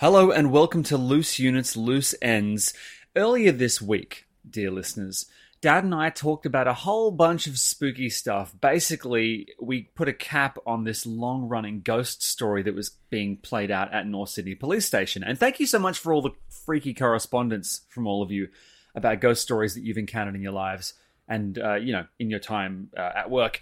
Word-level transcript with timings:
Hello 0.00 0.32
and 0.32 0.50
welcome 0.50 0.82
to 0.82 0.96
Loose 0.96 1.38
Units, 1.38 1.76
Loose 1.76 2.16
Ends. 2.20 2.74
Earlier 3.14 3.52
this 3.52 3.80
week, 3.80 4.26
dear 4.48 4.72
listeners, 4.72 5.26
Dad 5.60 5.84
and 5.84 5.94
I 5.94 6.10
talked 6.10 6.46
about 6.46 6.66
a 6.66 6.74
whole 6.74 7.12
bunch 7.12 7.46
of 7.46 7.60
spooky 7.60 8.10
stuff. 8.10 8.52
Basically, 8.60 9.46
we 9.62 9.82
put 9.82 10.08
a 10.08 10.12
cap 10.12 10.58
on 10.66 10.82
this 10.82 11.06
long 11.06 11.48
running 11.48 11.80
ghost 11.80 12.24
story 12.24 12.64
that 12.64 12.74
was 12.74 12.90
being 13.08 13.36
played 13.36 13.70
out 13.70 13.94
at 13.94 14.04
North 14.04 14.30
Sydney 14.30 14.56
Police 14.56 14.84
Station. 14.84 15.22
And 15.22 15.38
thank 15.38 15.60
you 15.60 15.66
so 15.66 15.78
much 15.78 16.00
for 16.00 16.12
all 16.12 16.22
the 16.22 16.34
freaky 16.48 16.92
correspondence 16.92 17.82
from 17.88 18.08
all 18.08 18.20
of 18.20 18.32
you 18.32 18.48
about 18.96 19.20
ghost 19.20 19.42
stories 19.42 19.76
that 19.76 19.84
you've 19.84 19.96
encountered 19.96 20.34
in 20.34 20.42
your 20.42 20.50
lives 20.50 20.94
and, 21.28 21.56
uh, 21.56 21.74
you 21.74 21.92
know, 21.92 22.04
in 22.18 22.30
your 22.30 22.40
time 22.40 22.90
uh, 22.96 23.12
at 23.14 23.30
work. 23.30 23.60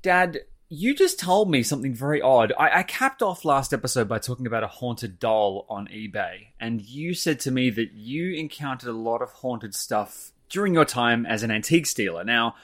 Dad, 0.00 0.42
you 0.74 0.94
just 0.94 1.20
told 1.20 1.50
me 1.50 1.62
something 1.62 1.94
very 1.94 2.22
odd. 2.22 2.50
I, 2.58 2.78
I 2.78 2.82
capped 2.82 3.20
off 3.20 3.44
last 3.44 3.74
episode 3.74 4.08
by 4.08 4.18
talking 4.18 4.46
about 4.46 4.64
a 4.64 4.68
haunted 4.68 5.18
doll 5.18 5.66
on 5.68 5.86
eBay, 5.88 6.46
and 6.58 6.80
you 6.80 7.12
said 7.12 7.40
to 7.40 7.50
me 7.50 7.68
that 7.68 7.92
you 7.92 8.32
encountered 8.32 8.88
a 8.88 8.92
lot 8.94 9.20
of 9.20 9.30
haunted 9.32 9.74
stuff 9.74 10.32
during 10.48 10.72
your 10.72 10.86
time 10.86 11.26
as 11.26 11.42
an 11.42 11.50
antique 11.50 11.84
stealer. 11.84 12.24
Now, 12.24 12.54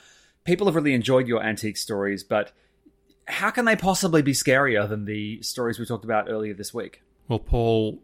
people 0.45 0.67
have 0.69 0.75
really 0.75 0.95
enjoyed 0.95 1.29
your 1.29 1.43
antique 1.43 1.77
stories, 1.77 2.25
but 2.25 2.53
how 3.27 3.51
can 3.51 3.67
they 3.67 3.77
possibly 3.77 4.23
be 4.23 4.33
scarier 4.33 4.89
than 4.89 5.05
the 5.05 5.43
stories 5.43 5.79
we 5.79 5.85
talked 5.85 6.07
about 6.07 6.31
earlier 6.31 6.55
this 6.55 6.73
week? 6.73 7.03
Well, 7.29 7.39
Paul, 7.41 8.01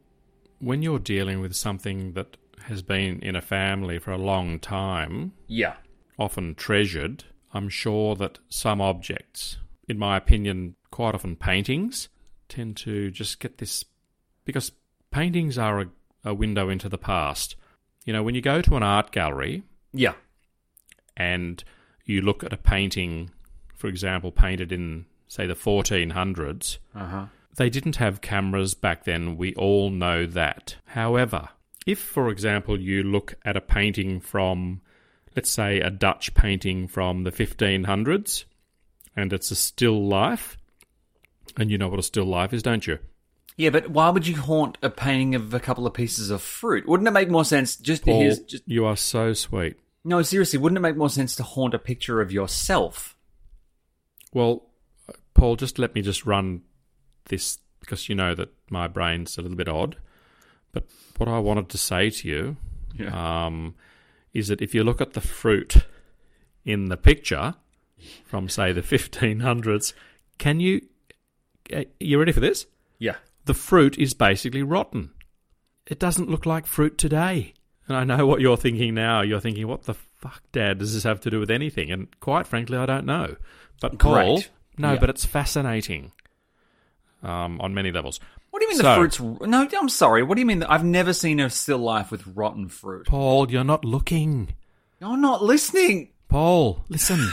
when 0.59 0.83
you're 0.83 0.99
dealing 0.99 1.41
with 1.41 1.57
something 1.57 2.13
that 2.13 2.37
has 2.65 2.83
been 2.83 3.21
in 3.21 3.37
a 3.37 3.41
family 3.41 3.99
for 3.99 4.11
a 4.13 4.19
long 4.19 4.59
time, 4.59 5.33
Yeah. 5.47 5.77
often 6.19 6.55
treasured, 6.55 7.25
I'm 7.55 7.71
sure 7.71 8.15
that 8.17 8.39
some 8.51 8.83
objects, 8.83 9.57
in 9.89 9.99
my 9.99 10.17
opinion, 10.17 10.77
quite 10.91 11.15
often 11.15 11.37
paintings, 11.37 12.09
tend 12.49 12.77
to 12.79 13.11
just 13.11 13.41
get 13.41 13.59
this 13.59 13.85
because 14.45 14.73
paintings 15.11 15.57
are 15.59 15.81
a, 15.81 15.87
a 16.25 16.35
window 16.35 16.69
into 16.69 16.89
the 16.89 16.99
past. 16.99 17.57
You 18.05 18.13
know, 18.13 18.23
when 18.23 18.35
you 18.35 18.41
go 18.41 18.61
to 18.63 18.77
an 18.77 18.83
art 18.83 19.11
gallery 19.13 19.63
Yeah. 19.93 20.15
and 21.17 21.63
you 22.05 22.21
look 22.21 22.45
at 22.45 22.53
a 22.53 22.57
painting, 22.59 23.31
for 23.75 23.87
example, 23.89 24.31
painted 24.33 24.73
in, 24.73 25.07
say, 25.29 25.47
the 25.47 25.55
1400s, 25.55 26.79
Uh 26.95 27.07
huh. 27.07 27.27
they 27.57 27.71
didn't 27.71 27.97
have 27.97 28.21
cameras 28.21 28.75
back 28.75 29.05
then, 29.05 29.37
we 29.37 29.55
all 29.55 29.91
know 29.91 30.27
that. 30.27 30.77
However, 30.87 31.49
if, 31.87 31.99
for 31.99 32.29
example, 32.31 32.79
you 32.81 33.03
look 33.03 33.35
at 33.45 33.57
a 33.57 33.61
painting 33.61 34.21
from, 34.21 34.81
let's 35.37 35.51
say, 35.51 35.81
a 35.81 35.91
Dutch 35.91 36.35
painting 36.35 36.89
from 36.89 37.25
the 37.25 37.33
1500s, 37.33 38.45
and 39.17 39.33
it's 39.33 39.51
a 39.51 39.57
still 39.57 40.07
life, 40.07 40.57
and 41.57 41.71
you 41.71 41.79
know 41.79 41.89
what 41.89 41.99
a 41.99 42.03
still 42.03 42.25
life 42.25 42.53
is, 42.53 42.63
don't 42.63 42.87
you? 42.87 42.99
Yeah, 43.57 43.71
but 43.71 43.89
why 43.89 44.11
would 44.11 44.27
you 44.27 44.37
haunt 44.37 44.79
a 44.83 44.91
painting 44.91 45.35
of 45.35 45.55
a 45.55 45.61
couple 45.61 45.87
of 45.87 45.95
pieces 45.95 46.31
of 46.31 46.43
fruit? 46.43 46.89
Wouldn't 46.89 47.07
it 47.07 47.13
make 47.13 47.31
more 47.31 47.45
sense 47.45 47.77
just 47.77 48.05
to 48.05 48.11
Paul, 48.11 48.21
here's 48.21 48.41
just 48.41 48.65
you 48.67 48.85
are 48.85 48.97
so 48.97 49.33
sweet. 49.33 49.77
No, 50.05 50.21
seriously, 50.23 50.59
wouldn't 50.59 50.77
it 50.77 50.83
make 50.83 50.97
more 50.97 51.09
sense 51.09 51.37
to 51.37 51.43
haunt 51.43 51.73
a 51.73 51.79
picture 51.79 52.21
of 52.21 52.33
yourself? 52.33 53.17
Well, 54.33 54.67
Paul, 55.35 55.57
just 55.57 55.79
let 55.79 55.95
me 55.95 56.03
just 56.03 56.27
run 56.27 56.63
this 57.27 57.59
because 57.81 58.09
you 58.09 58.15
know 58.15 58.35
that 58.35 58.53
my 58.71 58.89
brain's 58.89 59.39
a 59.39 59.43
little 59.43 59.57
bit 59.57 59.69
odd. 59.69 59.97
But 60.73 60.85
what 61.17 61.29
I 61.29 61.39
wanted 61.39 61.69
to 61.71 61.79
say 61.79 62.11
to 62.11 62.29
you 62.29 63.07
um, 63.07 63.77
is 64.33 64.49
that 64.49 64.61
if 64.61 64.75
you 64.75 64.83
look 64.83 65.01
at 65.01 65.13
the 65.13 65.21
fruit 65.21 65.77
in 66.65 66.87
the 66.87 66.97
picture 66.97 67.55
from, 68.27 68.49
say, 68.49 68.73
the 68.73 68.83
1500s, 68.83 69.93
can 70.39 70.61
you. 70.61 70.83
uh, 71.75 71.85
You 72.01 72.19
ready 72.19 72.33
for 72.33 72.41
this? 72.41 72.67
Yeah. 72.99 73.17
The 73.47 73.55
fruit 73.55 73.99
is 73.99 74.15
basically 74.15 74.63
rotten. 74.63 75.11
It 75.87 75.99
doesn't 75.99 76.31
look 76.31 76.47
like 76.47 76.67
fruit 76.67 76.97
today. 76.97 77.53
And 77.87 77.97
I 77.97 78.05
know 78.05 78.27
what 78.27 78.41
you're 78.41 78.57
thinking 78.57 78.95
now. 78.95 79.21
You're 79.21 79.41
thinking, 79.41 79.67
what 79.69 79.83
the 79.83 79.95
fuck, 79.95 80.43
Dad, 80.53 80.79
does 80.79 80.95
this 80.95 81.03
have 81.03 81.21
to 81.21 81.31
do 81.31 81.39
with 81.41 81.51
anything? 81.51 81.91
And 81.93 82.09
quite 82.21 82.47
frankly, 82.47 82.79
I 82.79 82.87
don't 82.87 83.05
know. 83.05 83.37
But 83.83 83.99
Paul, 83.99 84.37
Great. 84.37 84.51
no, 84.79 84.93
Yeah. 84.95 84.99
but 84.99 85.11
it's 85.11 85.27
fascinating 85.27 86.13
um, 87.23 87.61
on 87.61 87.75
many 87.75 87.93
levels. 87.93 88.21
What 88.51 88.61
do 88.61 88.65
you 88.67 88.71
mean 88.71 88.79
So- 88.79 88.85
the 88.85 88.95
fruit's 88.95 89.21
No, 89.49 89.69
I'm 89.79 89.89
sorry. 89.91 90.23
What 90.23 90.37
do 90.37 90.41
you 90.41 90.47
mean 90.47 90.61
that 90.61 90.71
I've 90.71 90.85
never 90.85 91.13
seen 91.13 91.41
a 91.41 91.51
still 91.51 91.79
life 91.79 92.11
with 92.11 92.27
rotten 92.29 92.69
fruit? 92.69 93.07
Paul, 93.07 93.51
you're 93.51 93.65
not 93.65 93.85
looking. 93.85 94.55
You're 95.01 95.17
not 95.19 95.43
listening. 95.43 96.11
Paul, 96.29 96.85
listen. 96.89 97.21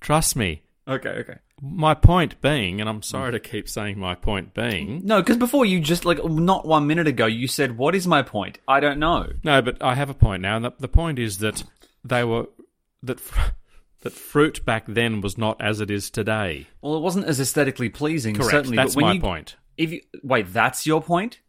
Trust 0.00 0.36
me. 0.36 0.62
Okay, 0.88 1.10
okay. 1.10 1.36
My 1.62 1.94
point 1.94 2.40
being, 2.40 2.80
and 2.80 2.88
I'm 2.88 3.02
sorry 3.02 3.30
mm. 3.30 3.34
to 3.34 3.40
keep 3.40 3.68
saying 3.68 3.98
my 3.98 4.14
point 4.14 4.54
being, 4.54 5.02
No, 5.04 5.20
because 5.20 5.36
before 5.36 5.64
you 5.66 5.78
just 5.78 6.04
like 6.04 6.24
not 6.24 6.66
one 6.66 6.86
minute 6.86 7.06
ago 7.06 7.26
you 7.26 7.46
said, 7.46 7.76
"What 7.76 7.94
is 7.94 8.06
my 8.06 8.22
point?" 8.22 8.58
I 8.66 8.80
don't 8.80 8.98
know. 8.98 9.28
No, 9.44 9.60
but 9.60 9.82
I 9.82 9.94
have 9.94 10.10
a 10.10 10.14
point 10.14 10.42
now, 10.42 10.56
and 10.56 10.64
the, 10.64 10.72
the 10.78 10.88
point 10.88 11.18
is 11.18 11.38
that 11.38 11.62
they 12.02 12.24
were 12.24 12.46
that 13.02 13.20
fr- 13.20 13.50
that 14.00 14.12
fruit 14.12 14.64
back 14.64 14.86
then 14.86 15.20
was 15.20 15.36
not 15.36 15.60
as 15.60 15.80
it 15.80 15.90
is 15.90 16.10
today. 16.10 16.66
Well, 16.80 16.96
it 16.96 17.00
wasn't 17.00 17.26
as 17.26 17.38
aesthetically 17.38 17.90
pleasing. 17.90 18.34
Correct. 18.34 18.50
Certainly, 18.50 18.76
That's 18.76 18.94
but 18.94 19.02
when 19.02 19.10
my 19.10 19.14
you, 19.14 19.20
point. 19.20 19.56
If 19.76 19.92
you 19.92 20.00
wait, 20.22 20.52
that's 20.52 20.86
your 20.86 21.02
point. 21.02 21.40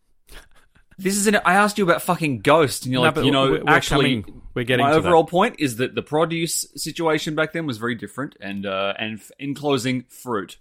This 1.01 1.17
is 1.17 1.28
an. 1.28 1.35
I 1.45 1.56
asked 1.56 1.78
you 1.78 1.84
about 1.84 2.01
fucking 2.01 2.41
ghost, 2.41 2.84
and 2.85 2.94
you're 2.94 3.01
No, 3.03 3.09
like, 3.09 3.25
you 3.25 3.31
know, 3.31 3.51
we're- 3.51 3.63
we're 3.63 3.72
actually, 3.73 4.22
coming- 4.22 4.41
we're 4.53 4.63
getting 4.66 4.85
My 4.85 4.91
to 4.91 5.00
that. 5.01 5.07
overall 5.07 5.23
point 5.25 5.56
is 5.59 5.78
that 5.78 5.95
the 5.95 6.01
produce 6.03 6.66
situation 6.75 7.34
back 7.35 7.53
then 7.53 7.66
was 7.66 7.78
very 7.78 7.95
different, 7.95 8.35
and 8.39 8.66
uh, 8.66 8.94
and 9.00 9.19
f- 9.19 9.31
in 9.40 9.53
closing, 9.56 10.03
fruit. 10.03 10.57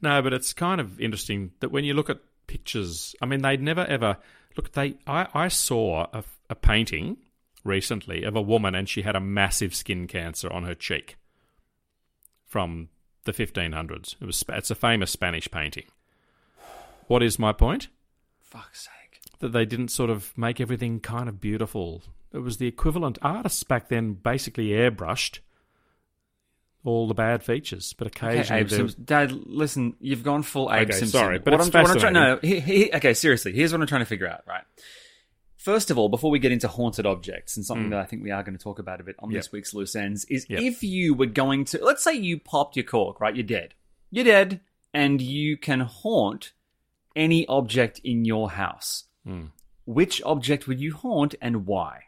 No, 0.00 0.20
but 0.22 0.32
it's 0.32 0.52
kind 0.52 0.80
of 0.80 1.00
interesting 1.00 1.52
that 1.60 1.70
when 1.70 1.84
you 1.84 1.94
look 1.94 2.08
at 2.10 2.18
pictures, 2.46 3.14
I 3.20 3.26
mean, 3.26 3.42
they'd 3.42 3.62
never 3.62 3.84
ever 3.86 4.18
look. 4.56 4.72
They, 4.72 4.96
I, 5.06 5.26
I 5.34 5.48
saw 5.48 6.06
a, 6.12 6.22
a 6.50 6.54
painting 6.54 7.16
recently 7.64 8.22
of 8.22 8.36
a 8.36 8.42
woman, 8.42 8.74
and 8.74 8.88
she 8.88 9.02
had 9.02 9.16
a 9.16 9.20
massive 9.20 9.74
skin 9.74 10.06
cancer 10.06 10.52
on 10.52 10.62
her 10.64 10.74
cheek 10.74 11.16
from 12.46 12.88
the 13.24 13.32
1500s. 13.32 14.14
It 14.20 14.24
was, 14.26 14.44
it's 14.50 14.70
a 14.70 14.74
famous 14.76 15.10
Spanish 15.10 15.50
painting. 15.50 15.86
What 17.08 17.22
is 17.22 17.38
my 17.38 17.52
point? 17.52 17.88
Fuck's 18.56 18.84
sake. 18.84 19.20
That 19.40 19.52
they 19.52 19.64
didn't 19.64 19.88
sort 19.88 20.10
of 20.10 20.36
make 20.36 20.60
everything 20.60 21.00
kind 21.00 21.28
of 21.28 21.40
beautiful. 21.40 22.02
It 22.32 22.38
was 22.38 22.56
the 22.56 22.66
equivalent. 22.66 23.18
Artists 23.22 23.62
back 23.62 23.88
then 23.88 24.14
basically 24.14 24.68
airbrushed 24.68 25.40
all 26.84 27.08
the 27.08 27.14
bad 27.14 27.42
features, 27.42 27.92
but 27.98 28.06
Okay, 28.08 28.28
occasionally 28.28 28.60
Abe 28.60 28.68
there- 28.68 28.86
Dad, 29.04 29.32
listen, 29.32 29.96
you've 30.00 30.22
gone 30.22 30.42
full 30.42 30.72
Abe 30.72 30.88
Okay, 30.88 30.98
Simpson. 30.98 31.08
sorry, 31.08 31.38
but 31.38 31.52
what 31.52 31.66
it's 31.66 31.74
I'm, 31.74 31.82
what 31.82 31.90
I'm 31.90 31.98
trying, 31.98 32.12
no, 32.12 32.38
he, 32.40 32.60
he, 32.60 32.92
okay, 32.92 33.12
seriously, 33.12 33.52
here's 33.52 33.72
what 33.72 33.80
I'm 33.80 33.88
trying 33.88 34.02
to 34.02 34.06
figure 34.06 34.28
out. 34.28 34.42
Right. 34.46 34.62
First 35.56 35.90
of 35.90 35.98
all, 35.98 36.08
before 36.08 36.30
we 36.30 36.38
get 36.38 36.52
into 36.52 36.68
haunted 36.68 37.04
objects 37.04 37.56
and 37.56 37.66
something 37.66 37.86
hmm. 37.86 37.90
that 37.90 37.98
I 37.98 38.04
think 38.04 38.22
we 38.22 38.30
are 38.30 38.44
going 38.44 38.56
to 38.56 38.62
talk 38.62 38.78
about 38.78 39.00
a 39.00 39.04
bit 39.04 39.16
on 39.18 39.32
this 39.32 39.50
week's 39.50 39.74
loose 39.74 39.96
ends 39.96 40.24
is. 40.26 40.46
Yep. 40.48 40.60
if 40.60 40.84
you 40.84 41.14
were 41.14 41.26
going 41.26 41.64
to, 41.66 41.84
let's 41.84 42.04
say 42.04 42.14
you 42.14 42.38
popped 42.38 42.76
your 42.76 42.84
cork, 42.84 43.20
right? 43.20 43.34
You're 43.34 43.42
dead. 43.42 43.74
You're 44.12 44.24
dead, 44.24 44.60
and 44.94 45.20
you 45.20 45.56
can 45.56 45.80
haunt 45.80 46.52
any 47.16 47.46
object 47.48 48.00
in 48.04 48.24
your 48.24 48.50
house. 48.50 49.04
Hmm. 49.24 49.46
Which 49.86 50.22
object 50.24 50.68
would 50.68 50.80
you 50.80 50.92
haunt 50.92 51.34
and 51.40 51.66
why? 51.66 52.02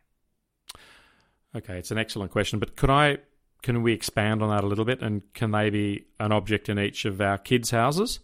Okay, 1.56 1.78
it's 1.78 1.90
an 1.90 1.98
excellent 1.98 2.30
question, 2.30 2.58
but 2.58 2.76
could 2.76 2.90
I 2.90 3.18
can 3.62 3.82
we 3.82 3.92
expand 3.92 4.42
on 4.42 4.50
that 4.50 4.64
a 4.64 4.66
little 4.66 4.84
bit? 4.84 5.02
And 5.02 5.22
can 5.34 5.50
they 5.50 5.70
be 5.70 6.06
an 6.20 6.32
object 6.32 6.68
in 6.68 6.78
each 6.78 7.04
of 7.04 7.20
our 7.20 7.38
kids' 7.38 7.70
houses? 7.70 8.20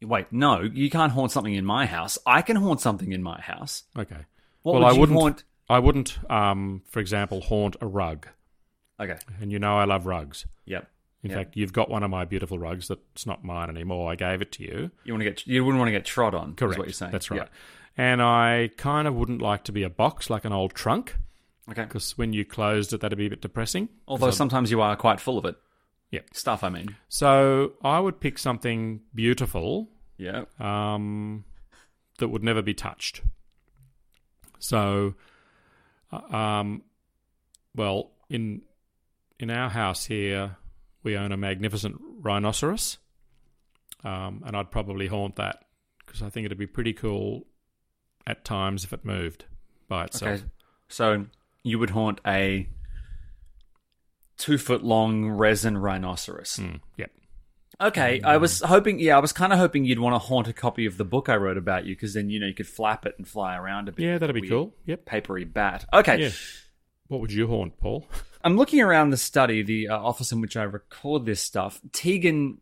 Wait, 0.00 0.26
no, 0.30 0.60
you 0.60 0.90
can't 0.90 1.12
haunt 1.12 1.32
something 1.32 1.54
in 1.54 1.64
my 1.64 1.86
house. 1.86 2.18
I 2.24 2.42
can 2.42 2.56
haunt 2.56 2.80
something 2.80 3.12
in 3.12 3.22
my 3.22 3.40
house. 3.40 3.82
Okay. 3.98 4.26
What 4.62 4.74
well, 4.74 4.82
would 4.82 4.88
I 4.88 4.98
wouldn't. 4.98 5.18
haunt? 5.18 5.44
I 5.68 5.78
wouldn't, 5.80 6.18
um, 6.30 6.82
for 6.88 7.00
example, 7.00 7.40
haunt 7.40 7.76
a 7.80 7.86
rug. 7.86 8.28
Okay. 9.00 9.18
And 9.40 9.50
you 9.50 9.58
know 9.58 9.76
I 9.76 9.84
love 9.84 10.06
rugs. 10.06 10.46
Yep. 10.66 10.88
In 11.24 11.30
fact, 11.32 11.56
you've 11.56 11.72
got 11.72 11.90
one 11.90 12.02
of 12.04 12.10
my 12.10 12.24
beautiful 12.24 12.58
rugs 12.58 12.86
that's 12.88 13.26
not 13.26 13.42
mine 13.44 13.68
anymore. 13.70 14.10
I 14.10 14.14
gave 14.14 14.40
it 14.40 14.52
to 14.52 14.62
you. 14.62 14.90
You 15.04 15.12
want 15.12 15.22
to 15.22 15.30
get 15.30 15.46
you 15.46 15.64
wouldn't 15.64 15.78
want 15.80 15.88
to 15.88 15.92
get 15.92 16.04
trod 16.04 16.34
on. 16.34 16.54
Correct. 16.54 16.74
Is 16.74 16.78
what 16.78 16.86
you're 16.86 16.92
saying. 16.92 17.12
That's 17.12 17.30
right. 17.30 17.48
And 17.96 18.22
I 18.22 18.70
kind 18.76 19.08
of 19.08 19.14
wouldn't 19.14 19.42
like 19.42 19.64
to 19.64 19.72
be 19.72 19.82
a 19.82 19.90
box 19.90 20.30
like 20.30 20.44
an 20.44 20.52
old 20.52 20.74
trunk 20.74 21.16
Okay. 21.68 21.82
because 21.82 22.16
when 22.16 22.32
you 22.32 22.44
closed 22.44 22.92
it, 22.92 23.00
that'd 23.00 23.18
be 23.18 23.26
a 23.26 23.30
bit 23.30 23.42
depressing. 23.42 23.88
Although 24.06 24.30
sometimes 24.30 24.70
you 24.70 24.80
are 24.80 24.94
quite 24.96 25.18
full 25.20 25.36
of 25.38 25.44
it. 25.44 25.56
Yeah. 26.12 26.20
Stuff. 26.32 26.62
I 26.62 26.68
mean. 26.68 26.94
So 27.08 27.72
I 27.82 27.98
would 27.98 28.20
pick 28.20 28.38
something 28.38 29.00
beautiful 29.14 29.90
Yeah. 30.18 30.44
um, 30.60 31.44
that 32.18 32.28
would 32.28 32.44
never 32.44 32.62
be 32.62 32.74
touched. 32.74 33.22
So, 34.60 35.14
uh, 36.12 36.34
um, 36.36 36.82
well, 37.74 38.12
in 38.30 38.62
in 39.38 39.50
our 39.50 39.68
house 39.70 40.04
here, 40.06 40.56
we 41.08 41.16
own 41.16 41.32
a 41.32 41.38
magnificent 41.38 41.96
rhinoceros, 42.20 42.98
um, 44.04 44.42
and 44.46 44.54
I'd 44.54 44.70
probably 44.70 45.06
haunt 45.06 45.36
that 45.36 45.64
because 46.04 46.22
I 46.22 46.28
think 46.28 46.44
it'd 46.44 46.58
be 46.58 46.66
pretty 46.66 46.92
cool 46.92 47.46
at 48.26 48.44
times 48.44 48.84
if 48.84 48.92
it 48.92 49.06
moved 49.06 49.46
by 49.88 50.04
itself. 50.04 50.40
Okay. 50.40 50.44
So 50.88 51.24
you 51.62 51.78
would 51.78 51.90
haunt 51.90 52.20
a 52.26 52.68
two 54.36 54.58
foot 54.58 54.84
long 54.84 55.30
resin 55.30 55.78
rhinoceros. 55.78 56.58
Mm, 56.60 56.80
yep. 56.98 57.10
Okay, 57.80 58.20
I 58.22 58.36
was 58.36 58.60
hoping. 58.60 58.98
Yeah, 58.98 59.16
I 59.16 59.20
was 59.20 59.32
kind 59.32 59.52
of 59.52 59.58
hoping 59.58 59.86
you'd 59.86 60.00
want 60.00 60.14
to 60.14 60.18
haunt 60.18 60.46
a 60.46 60.52
copy 60.52 60.84
of 60.84 60.98
the 60.98 61.04
book 61.04 61.30
I 61.30 61.36
wrote 61.36 61.56
about 61.56 61.86
you, 61.86 61.94
because 61.94 62.12
then 62.12 62.28
you 62.28 62.38
know 62.38 62.46
you 62.46 62.54
could 62.54 62.66
flap 62.66 63.06
it 63.06 63.14
and 63.16 63.26
fly 63.26 63.56
around 63.56 63.88
a 63.88 63.92
bit. 63.92 64.04
Yeah, 64.04 64.18
that'd 64.18 64.34
be 64.34 64.46
cool. 64.46 64.74
Yep. 64.84 65.06
Papery 65.06 65.44
bat. 65.44 65.86
Okay, 65.92 66.20
Yeah. 66.24 66.30
What 67.06 67.22
would 67.22 67.32
you 67.32 67.46
haunt, 67.46 67.78
Paul? 67.78 68.06
I'm 68.44 68.56
looking 68.56 68.80
around 68.80 69.10
the 69.10 69.16
study, 69.16 69.62
the 69.62 69.88
uh, 69.88 69.98
office 69.98 70.32
in 70.32 70.40
which 70.40 70.56
I 70.56 70.62
record 70.62 71.26
this 71.26 71.40
stuff. 71.40 71.80
Tegan 71.92 72.58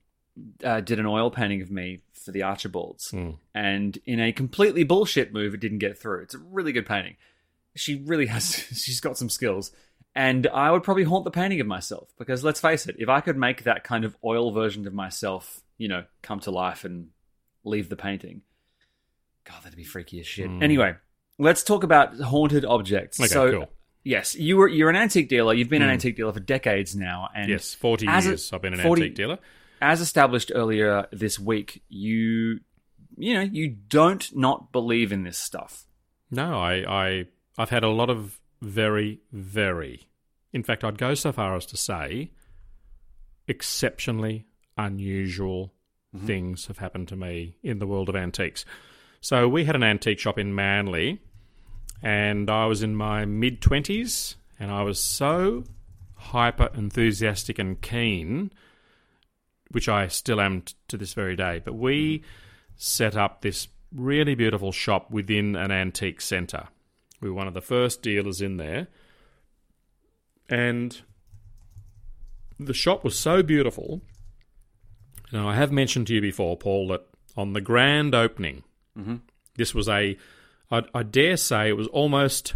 uh, 0.64 0.81
did 0.81 0.99
an 0.99 1.06
oil 1.06 1.31
painting 1.31 1.62
of 1.62 1.70
me 1.70 2.00
for 2.25 2.32
the 2.32 2.43
Archibalds, 2.43 3.11
Mm. 3.12 3.37
and 3.55 3.99
in 4.05 4.20
a 4.20 4.32
completely 4.32 4.84
bullshit 4.84 5.32
move, 5.32 5.55
it 5.55 5.61
didn't 5.61 5.78
get 5.78 5.99
through. 5.99 6.23
It's 6.23 6.34
a 6.34 6.38
really 6.38 6.73
good 6.73 6.87
painting. 6.87 7.17
She 7.75 8.02
really 8.05 8.26
has. 8.34 8.55
She's 8.55 9.00
got 9.00 9.17
some 9.19 9.28
skills, 9.28 9.70
and 10.14 10.46
I 10.49 10.70
would 10.70 10.82
probably 10.82 11.05
haunt 11.05 11.25
the 11.25 11.31
painting 11.31 11.61
of 11.61 11.67
myself 11.67 12.12
because 12.19 12.43
let's 12.43 12.61
face 12.61 12.87
it, 12.87 12.96
if 12.99 13.08
I 13.08 13.20
could 13.20 13.37
make 13.37 13.64
that 13.64 13.84
kind 13.84 14.05
of 14.05 14.17
oil 14.25 14.50
version 14.52 14.87
of 14.87 14.94
myself, 14.94 15.62
you 15.79 15.88
know, 15.88 16.05
come 16.22 16.40
to 16.40 16.50
life 16.50 16.84
and 16.84 17.08
leave 17.64 17.88
the 17.88 17.96
painting, 17.96 18.43
God, 19.44 19.62
that'd 19.62 19.76
be 19.76 19.84
freaky 19.84 20.19
as 20.20 20.26
shit. 20.26 20.50
Anyway, 20.61 20.94
let's 21.38 21.62
talk 21.62 21.84
about 21.84 22.19
haunted 22.19 22.64
objects. 22.64 23.20
Okay, 23.20 23.29
so, 23.29 23.50
cool. 23.52 23.69
Yes, 24.06 24.35
you 24.35 24.56
were 24.56 24.69
you're 24.69 24.88
an 24.91 24.97
antique 24.97 25.29
dealer. 25.29 25.53
You've 25.55 25.69
been 25.69 25.82
an 25.82 25.88
Mm. 25.91 25.94
antique 25.94 26.17
dealer 26.17 26.32
for 26.32 26.41
decades 26.41 26.94
now, 26.97 27.29
and 27.35 27.50
yes, 27.50 27.75
40 27.75 28.06
as 28.08 28.26
a- 28.26 28.29
years 28.31 28.53
I've 28.53 28.62
been 28.62 28.75
an 28.75 28.81
40 28.81 29.03
antique 29.03 29.17
dealer. 29.17 29.38
as 29.82 30.00
established 30.00 30.50
earlier 30.55 31.06
this 31.12 31.38
week, 31.38 31.82
you 31.88 32.61
you 33.19 33.35
know 33.35 33.41
you 33.43 33.69
don't 33.88 34.35
not 34.37 34.73
believe 34.73 35.12
in 35.12 35.23
this 35.25 35.38
stuff. 35.38 35.85
No, 36.31 36.58
I, 36.58 36.75
I, 36.88 37.26
I've 37.58 37.70
had 37.70 37.85
a 37.85 37.88
lot 37.91 38.11
of 38.11 38.41
very, 38.61 39.20
very, 39.32 40.08
in 40.53 40.62
fact, 40.64 40.82
I'd 40.85 40.99
go 40.99 41.14
so 41.14 41.31
far 41.32 41.55
as 41.56 41.64
to 41.67 41.76
say, 41.76 42.32
exceptionally 43.49 44.47
unusual 44.76 45.73
things 46.25 46.67
have 46.67 46.79
happened 46.79 47.08
to 47.08 47.17
me 47.17 47.56
in 47.62 47.79
the 47.79 47.87
world 47.87 48.08
of 48.08 48.17
antiques. 48.17 48.64
So 49.20 49.49
we 49.49 49.64
had 49.64 49.76
an 49.76 49.82
antique 49.82 50.19
shop 50.19 50.38
in 50.38 50.55
Manly, 50.55 51.20
and 52.02 52.50
I 52.50 52.66
was 52.66 52.82
in 52.82 52.94
my 52.94 53.25
mid 53.25 53.60
twenties, 53.60 54.37
and 54.58 54.70
I 54.70 54.82
was 54.82 54.98
so 54.98 55.64
hyper 56.14 56.70
enthusiastic 56.75 57.58
and 57.58 57.81
keen, 57.81 58.50
which 59.70 59.88
I 59.88 60.08
still 60.08 60.40
am 60.40 60.62
t- 60.62 60.75
to 60.88 60.96
this 60.96 61.14
very 61.14 61.37
day. 61.37 61.60
But 61.64 61.75
we 61.75 62.19
mm. 62.19 62.22
set 62.76 63.16
up 63.16 63.40
this 63.40 63.69
really 63.94 64.34
beautiful 64.34 64.72
shop 64.72 65.10
within 65.10 65.56
an 65.56 65.70
antique 65.70 66.20
centre. 66.20 66.69
We 67.20 67.28
were 67.28 67.34
one 67.34 67.48
of 67.48 67.54
the 67.54 67.60
first 67.60 68.02
dealers 68.02 68.40
in 68.40 68.56
there. 68.56 68.88
And 70.48 71.00
the 72.58 72.75
shop 72.75 73.04
was 73.04 73.19
so 73.19 73.43
beautiful. 73.43 74.02
Now, 75.32 75.48
I 75.48 75.56
have 75.56 75.72
mentioned 75.72 76.06
to 76.08 76.14
you 76.14 76.20
before, 76.20 76.56
Paul, 76.56 76.88
that 76.88 77.06
on 77.37 77.52
the 77.52 77.60
grand 77.60 78.14
opening, 78.14 78.62
mm-hmm. 78.96 79.16
this 79.56 79.75
was 79.75 79.88
a, 79.88 80.16
I, 80.70 80.82
I 80.94 81.02
dare 81.02 81.36
say, 81.36 81.68
it 81.68 81.76
was 81.76 81.86
almost 81.88 82.54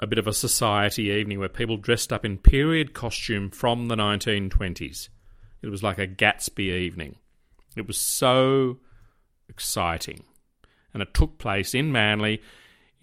a 0.00 0.06
bit 0.06 0.18
of 0.18 0.26
a 0.26 0.32
society 0.32 1.04
evening 1.04 1.38
where 1.38 1.48
people 1.48 1.76
dressed 1.76 2.12
up 2.12 2.24
in 2.24 2.38
period 2.38 2.92
costume 2.92 3.50
from 3.50 3.88
the 3.88 3.96
1920s. 3.96 5.08
It 5.62 5.68
was 5.68 5.82
like 5.82 5.98
a 5.98 6.06
Gatsby 6.06 6.58
evening. 6.58 7.16
It 7.76 7.86
was 7.86 7.98
so 7.98 8.78
exciting. 9.48 10.24
And 10.92 11.02
it 11.02 11.14
took 11.14 11.38
place 11.38 11.74
in 11.74 11.92
Manly 11.92 12.42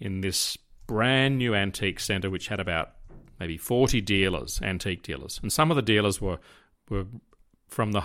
in 0.00 0.20
this 0.20 0.56
brand 0.86 1.38
new 1.38 1.54
antique 1.54 2.00
centre, 2.00 2.30
which 2.30 2.48
had 2.48 2.60
about 2.60 2.92
maybe 3.40 3.56
40 3.56 4.00
dealers, 4.00 4.60
antique 4.62 5.02
dealers. 5.02 5.40
And 5.42 5.52
some 5.52 5.70
of 5.70 5.76
the 5.76 5.82
dealers 5.82 6.20
were, 6.20 6.38
were 6.88 7.06
from 7.68 7.92
the, 7.92 8.02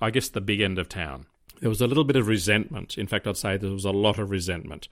I 0.00 0.10
guess, 0.10 0.28
the 0.28 0.40
big 0.40 0.60
end 0.60 0.78
of 0.78 0.88
town. 0.88 1.26
There 1.60 1.68
was 1.68 1.80
a 1.80 1.86
little 1.86 2.04
bit 2.04 2.16
of 2.16 2.26
resentment. 2.26 2.96
In 2.96 3.06
fact, 3.06 3.26
I'd 3.26 3.36
say 3.36 3.56
there 3.56 3.70
was 3.70 3.84
a 3.84 3.90
lot 3.90 4.18
of 4.18 4.30
resentment 4.30 4.88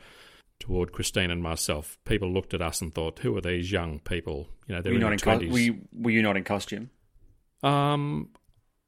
toward 0.61 0.93
Christine 0.93 1.31
and 1.31 1.43
myself. 1.43 1.99
People 2.05 2.33
looked 2.33 2.55
at 2.55 2.61
us 2.63 2.81
and 2.81 2.93
thought, 2.95 3.21
who 3.21 3.37
are 3.37 3.41
these 3.41 3.71
young 3.73 4.01
people? 4.01 4.49
You 4.67 4.75
know, 4.75 4.83
they're 4.83 4.93
Were 4.93 4.99
you 4.99 5.07
in 5.07 5.11
not 5.11 5.13
in 5.13 5.19
co- 5.47 5.53
were, 5.53 5.59
you, 5.59 5.79
were 5.93 6.11
you 6.11 6.23
not 6.23 6.37
in 6.37 6.45
costume? 6.45 6.91
Um, 7.63 8.29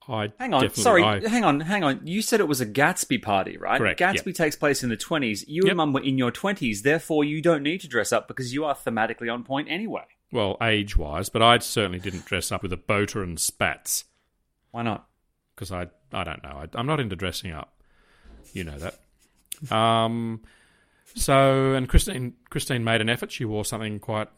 I 0.08 0.32
Hang 0.38 0.54
on, 0.54 0.70
sorry, 0.70 1.02
I- 1.04 1.26
hang 1.28 1.44
on, 1.44 1.60
hang 1.60 1.84
on. 1.84 2.00
You 2.06 2.22
said 2.22 2.40
it 2.40 2.48
was 2.48 2.60
a 2.60 2.66
Gatsby 2.66 3.22
party, 3.22 3.56
right? 3.56 3.78
Correct, 3.78 4.00
Gatsby 4.00 4.26
yep. 4.26 4.34
takes 4.34 4.56
place 4.56 4.82
in 4.82 4.88
the 4.88 4.96
twenties. 4.96 5.44
You 5.48 5.62
Yep. 5.64 5.70
and 5.70 5.76
Mum 5.76 5.92
were 5.92 6.02
in 6.02 6.18
your 6.18 6.30
twenties, 6.30 6.82
therefore 6.82 7.24
you 7.24 7.40
don't 7.42 7.62
need 7.62 7.80
to 7.82 7.88
dress 7.88 8.12
up 8.12 8.26
because 8.28 8.52
you 8.52 8.64
are 8.64 8.74
thematically 8.74 9.32
on 9.32 9.44
point 9.44 9.68
anyway. 9.70 10.04
well, 10.32 10.56
age 10.62 10.96
wise, 10.96 11.28
but 11.28 11.42
I 11.42 11.58
certainly 11.58 11.98
didn't 11.98 12.24
dress 12.24 12.50
up 12.52 12.62
with 12.62 12.72
a 12.72 12.76
boater 12.76 13.22
and 13.22 13.38
spats 13.38 14.04
Why 14.70 14.82
not? 14.82 15.06
because 15.54 15.70
I 15.72 15.88
I 16.12 16.24
don't 16.24 16.42
know. 16.42 16.50
I, 16.64 16.66
I'm 16.74 16.86
not 16.86 16.98
into 17.00 17.14
dressing 17.16 17.52
up. 17.52 17.72
You 18.52 18.64
know 18.64 18.78
that. 18.78 19.74
Um, 19.76 20.40
so 21.14 21.74
and 21.74 21.88
Christine 21.88 22.34
Christine 22.50 22.84
made 22.84 23.00
an 23.00 23.08
effort. 23.08 23.32
She 23.32 23.44
wore 23.44 23.64
something 23.64 23.98
quite 23.98 24.28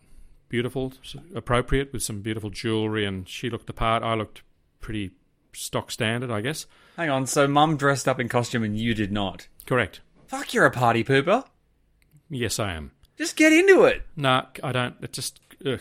beautiful, 0.49 0.93
appropriate 1.35 1.93
with 1.93 2.02
some 2.02 2.21
beautiful 2.21 2.50
jewelry, 2.50 3.05
and 3.05 3.29
she 3.29 3.50
looked 3.50 3.67
the 3.67 3.73
part. 3.73 4.02
I 4.02 4.14
looked 4.14 4.43
pretty 4.81 5.12
stock 5.52 5.91
standard, 5.91 6.31
I 6.31 6.41
guess. 6.41 6.67
Hang 6.97 7.11
on, 7.11 7.26
so 7.26 7.47
Mum 7.49 7.76
dressed 7.76 8.07
up 8.09 8.21
in 8.21 8.29
costume 8.29 8.62
and 8.62 8.76
you 8.79 8.95
did 8.95 9.12
not. 9.12 9.49
Correct. 9.67 10.00
Fuck, 10.26 10.55
you're 10.55 10.67
a 10.67 10.71
party 10.71 11.05
pooper. 11.05 11.45
Yes, 12.29 12.59
I 12.59 12.73
am. 12.73 12.93
Just 13.19 13.37
get 13.37 13.52
into 13.52 13.85
it. 13.85 14.02
No, 14.17 14.47
I 14.62 14.73
don't. 14.73 14.95
It 15.02 15.12
just 15.12 15.41
ugh, 15.64 15.81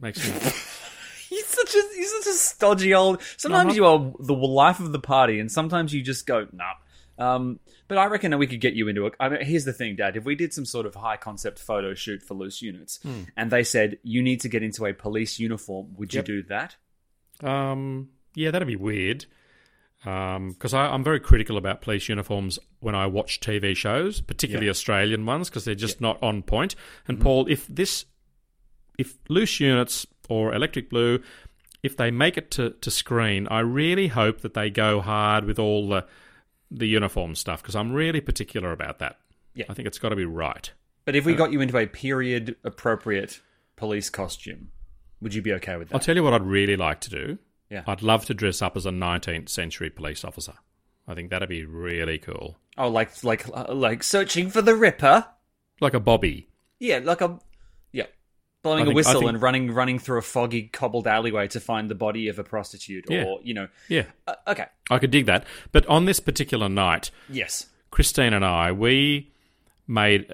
makes 0.00 0.26
me. 0.26 0.32
He's 1.28 1.46
such 1.46 1.74
a 1.76 1.82
he's 1.94 2.10
such 2.10 2.26
a 2.26 2.36
stodgy 2.36 2.92
old. 2.92 3.22
Sometimes 3.36 3.68
not- 3.68 3.76
you 3.76 3.86
are 3.86 4.12
the 4.18 4.34
life 4.34 4.80
of 4.80 4.90
the 4.90 4.98
party, 4.98 5.38
and 5.38 5.50
sometimes 5.50 5.94
you 5.94 6.02
just 6.02 6.26
go 6.26 6.48
nah. 6.52 6.72
Um, 7.20 7.60
but 7.86 7.98
I 7.98 8.06
reckon 8.06 8.30
that 8.30 8.38
we 8.38 8.46
could 8.46 8.60
get 8.60 8.72
you 8.74 8.88
into 8.88 9.06
it. 9.06 9.14
I 9.20 9.28
mean, 9.28 9.44
here's 9.44 9.64
the 9.66 9.72
thing, 9.74 9.94
Dad. 9.96 10.16
If 10.16 10.24
we 10.24 10.34
did 10.34 10.52
some 10.54 10.64
sort 10.64 10.86
of 10.86 10.94
high 10.94 11.16
concept 11.18 11.58
photo 11.58 11.94
shoot 11.94 12.22
for 12.22 12.34
loose 12.34 12.62
units, 12.62 12.98
Hmm. 13.02 13.22
and 13.36 13.50
they 13.50 13.62
said 13.62 13.98
you 14.02 14.22
need 14.22 14.40
to 14.40 14.48
get 14.48 14.62
into 14.62 14.86
a 14.86 14.94
police 14.94 15.38
uniform, 15.38 15.94
would 15.96 16.12
Yep. 16.14 16.26
you 16.28 16.42
do 16.42 16.48
that? 16.48 16.76
Um, 17.42 18.08
yeah, 18.34 18.50
that'd 18.50 18.66
be 18.66 18.76
weird. 18.76 19.26
Because 20.02 20.72
I 20.72 20.86
I'm 20.86 21.04
very 21.04 21.20
critical 21.20 21.58
about 21.58 21.82
police 21.82 22.08
uniforms 22.08 22.58
when 22.78 22.94
I 22.94 23.06
watch 23.06 23.38
TV 23.40 23.76
shows, 23.76 24.22
particularly 24.22 24.70
Australian 24.70 25.26
ones, 25.26 25.50
because 25.50 25.66
they're 25.66 25.74
just 25.74 26.00
not 26.00 26.22
on 26.22 26.42
point. 26.42 26.74
And 27.06 27.20
Paul, 27.20 27.46
if 27.50 27.66
this, 27.66 28.06
if 28.96 29.18
loose 29.28 29.60
units 29.60 30.06
or 30.30 30.54
electric 30.54 30.88
blue, 30.88 31.20
if 31.82 31.98
they 31.98 32.10
make 32.10 32.38
it 32.38 32.50
to, 32.52 32.70
to 32.70 32.90
screen, 32.90 33.46
I 33.50 33.60
really 33.60 34.08
hope 34.08 34.40
that 34.40 34.54
they 34.54 34.70
go 34.70 35.02
hard 35.02 35.44
with 35.44 35.58
all 35.58 35.86
the 35.86 36.06
the 36.70 36.86
uniform 36.86 37.34
stuff 37.34 37.62
because 37.62 37.76
I'm 37.76 37.92
really 37.92 38.20
particular 38.20 38.72
about 38.72 38.98
that. 39.00 39.18
Yeah. 39.54 39.66
I 39.68 39.74
think 39.74 39.88
it's 39.88 39.98
got 39.98 40.10
to 40.10 40.16
be 40.16 40.24
right. 40.24 40.70
But 41.04 41.16
if 41.16 41.24
we 41.24 41.34
got 41.34 41.50
you 41.52 41.60
into 41.60 41.76
a 41.76 41.86
period 41.86 42.56
appropriate 42.62 43.40
police 43.76 44.10
costume, 44.10 44.70
would 45.20 45.34
you 45.34 45.42
be 45.42 45.52
okay 45.54 45.76
with 45.76 45.88
that? 45.88 45.94
I'll 45.94 46.00
tell 46.00 46.14
you 46.14 46.22
what 46.22 46.34
I'd 46.34 46.42
really 46.42 46.76
like 46.76 47.00
to 47.00 47.10
do. 47.10 47.38
Yeah. 47.68 47.82
I'd 47.86 48.02
love 48.02 48.26
to 48.26 48.34
dress 48.34 48.62
up 48.62 48.76
as 48.76 48.86
a 48.86 48.90
19th 48.90 49.48
century 49.48 49.90
police 49.90 50.24
officer. 50.24 50.54
I 51.08 51.14
think 51.14 51.30
that'd 51.30 51.48
be 51.48 51.64
really 51.64 52.18
cool. 52.18 52.58
oh, 52.78 52.88
like 52.88 53.24
like 53.24 53.46
uh, 53.48 53.74
like 53.74 54.02
searching 54.04 54.50
for 54.50 54.62
the 54.62 54.76
Ripper. 54.76 55.26
Like 55.80 55.94
a 55.94 56.00
Bobby. 56.00 56.48
Yeah, 56.78 57.00
like 57.02 57.20
a. 57.20 57.38
blowing 58.62 58.84
think- 58.84 58.92
a 58.92 58.94
whistle 58.94 59.20
think- 59.20 59.28
and 59.30 59.42
running 59.42 59.70
running 59.72 59.98
through 59.98 60.18
a 60.18 60.22
foggy 60.22 60.64
cobbled 60.64 61.06
alleyway 61.06 61.48
to 61.48 61.60
find 61.60 61.90
the 61.90 61.94
body 61.94 62.28
of 62.28 62.38
a 62.38 62.44
prostitute, 62.44 63.06
Yeah. 63.08 63.24
or 63.24 63.40
you 63.42 63.54
know, 63.54 63.68
Yeah, 63.88 64.06
uh, 64.26 64.34
okay, 64.48 64.66
I 64.90 64.98
could 64.98 65.10
dig 65.10 65.26
that. 65.26 65.44
But 65.72 65.86
on 65.86 66.04
this 66.04 66.20
particular 66.20 66.68
night, 66.68 67.10
yes, 67.28 67.68
Christine 67.90 68.32
and 68.32 68.44
I, 68.44 68.72
we 68.72 69.32
made 69.86 70.32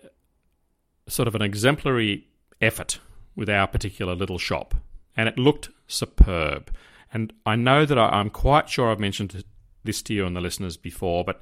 sort 1.09 1.29
of 1.29 1.35
an 1.35 1.43
exemplary 1.43 2.27
effort 2.61 2.99
with 3.37 3.49
our 3.49 3.67
particular 3.67 4.15
little 4.15 4.39
shop, 4.39 4.75
and 5.17 5.29
it 5.29 5.39
looked 5.39 5.69
superb. 5.87 6.71
And 7.13 7.33
I 7.47 7.55
know 7.57 7.85
that 7.87 7.97
I, 7.99 8.09
I'm 8.09 8.31
quite 8.31 8.69
sure 8.69 8.91
I've 8.91 8.99
mentioned 9.01 9.45
this 9.85 10.03
to 10.03 10.13
you 10.15 10.27
and 10.27 10.35
the 10.35 10.41
listeners 10.41 10.77
before, 10.77 11.23
but 11.25 11.41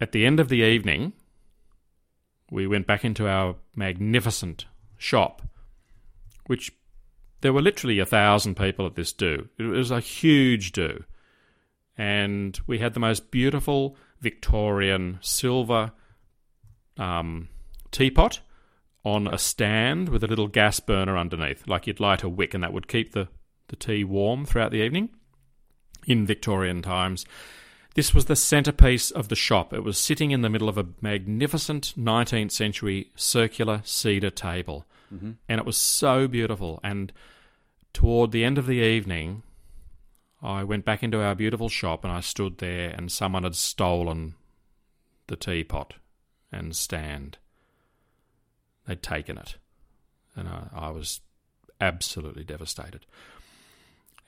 at 0.00 0.12
the 0.12 0.24
end 0.24 0.40
of 0.40 0.48
the 0.48 0.62
evening, 0.62 1.12
we 2.50 2.66
went 2.66 2.86
back 2.86 3.04
into 3.04 3.28
our 3.28 3.56
magnificent 3.74 4.64
shop, 4.96 5.42
which 6.46 6.72
there 7.40 7.52
were 7.52 7.62
literally 7.62 7.98
a 7.98 8.06
thousand 8.06 8.56
people 8.56 8.86
at 8.86 8.94
this 8.94 9.12
do. 9.12 9.48
It 9.58 9.64
was 9.64 9.90
a 9.90 10.00
huge 10.00 10.72
do 10.72 11.04
and 11.98 12.58
we 12.66 12.78
had 12.78 12.94
the 12.94 13.00
most 13.00 13.30
beautiful 13.30 13.96
Victorian 14.20 15.18
silver 15.20 15.92
um, 16.98 17.48
teapot 17.90 18.40
on 19.04 19.26
a 19.26 19.38
stand 19.38 20.08
with 20.08 20.24
a 20.24 20.26
little 20.26 20.48
gas 20.48 20.80
burner 20.80 21.16
underneath, 21.16 21.66
like 21.66 21.86
you'd 21.86 22.00
light 22.00 22.22
a 22.22 22.28
wick, 22.28 22.54
and 22.54 22.62
that 22.62 22.72
would 22.72 22.88
keep 22.88 23.12
the, 23.12 23.28
the 23.68 23.76
tea 23.76 24.04
warm 24.04 24.44
throughout 24.44 24.72
the 24.72 24.82
evening 24.82 25.08
in 26.06 26.26
Victorian 26.26 26.82
times. 26.82 27.24
This 27.94 28.12
was 28.12 28.26
the 28.26 28.36
centerpiece 28.36 29.10
of 29.10 29.28
the 29.28 29.36
shop. 29.36 29.72
It 29.72 29.84
was 29.84 29.96
sitting 29.96 30.30
in 30.30 30.42
the 30.42 30.50
middle 30.50 30.68
of 30.68 30.76
a 30.76 30.88
magnificent 31.00 31.94
19th 31.96 32.50
century 32.50 33.10
circular 33.14 33.80
cedar 33.84 34.30
table. 34.30 34.84
Mm-hmm. 35.16 35.30
And 35.48 35.60
it 35.60 35.66
was 35.66 35.76
so 35.76 36.28
beautiful. 36.28 36.80
And 36.82 37.12
toward 37.92 38.30
the 38.30 38.44
end 38.44 38.58
of 38.58 38.66
the 38.66 38.80
evening, 38.80 39.42
I 40.42 40.64
went 40.64 40.84
back 40.84 41.02
into 41.02 41.22
our 41.22 41.34
beautiful 41.34 41.68
shop 41.68 42.04
and 42.04 42.12
I 42.12 42.20
stood 42.20 42.58
there, 42.58 42.90
and 42.90 43.10
someone 43.10 43.44
had 43.44 43.56
stolen 43.56 44.34
the 45.26 45.36
teapot 45.36 45.94
and 46.52 46.76
stand. 46.76 47.38
They'd 48.86 49.02
taken 49.02 49.38
it. 49.38 49.56
And 50.36 50.48
I, 50.48 50.68
I 50.74 50.90
was 50.90 51.20
absolutely 51.80 52.44
devastated. 52.44 53.06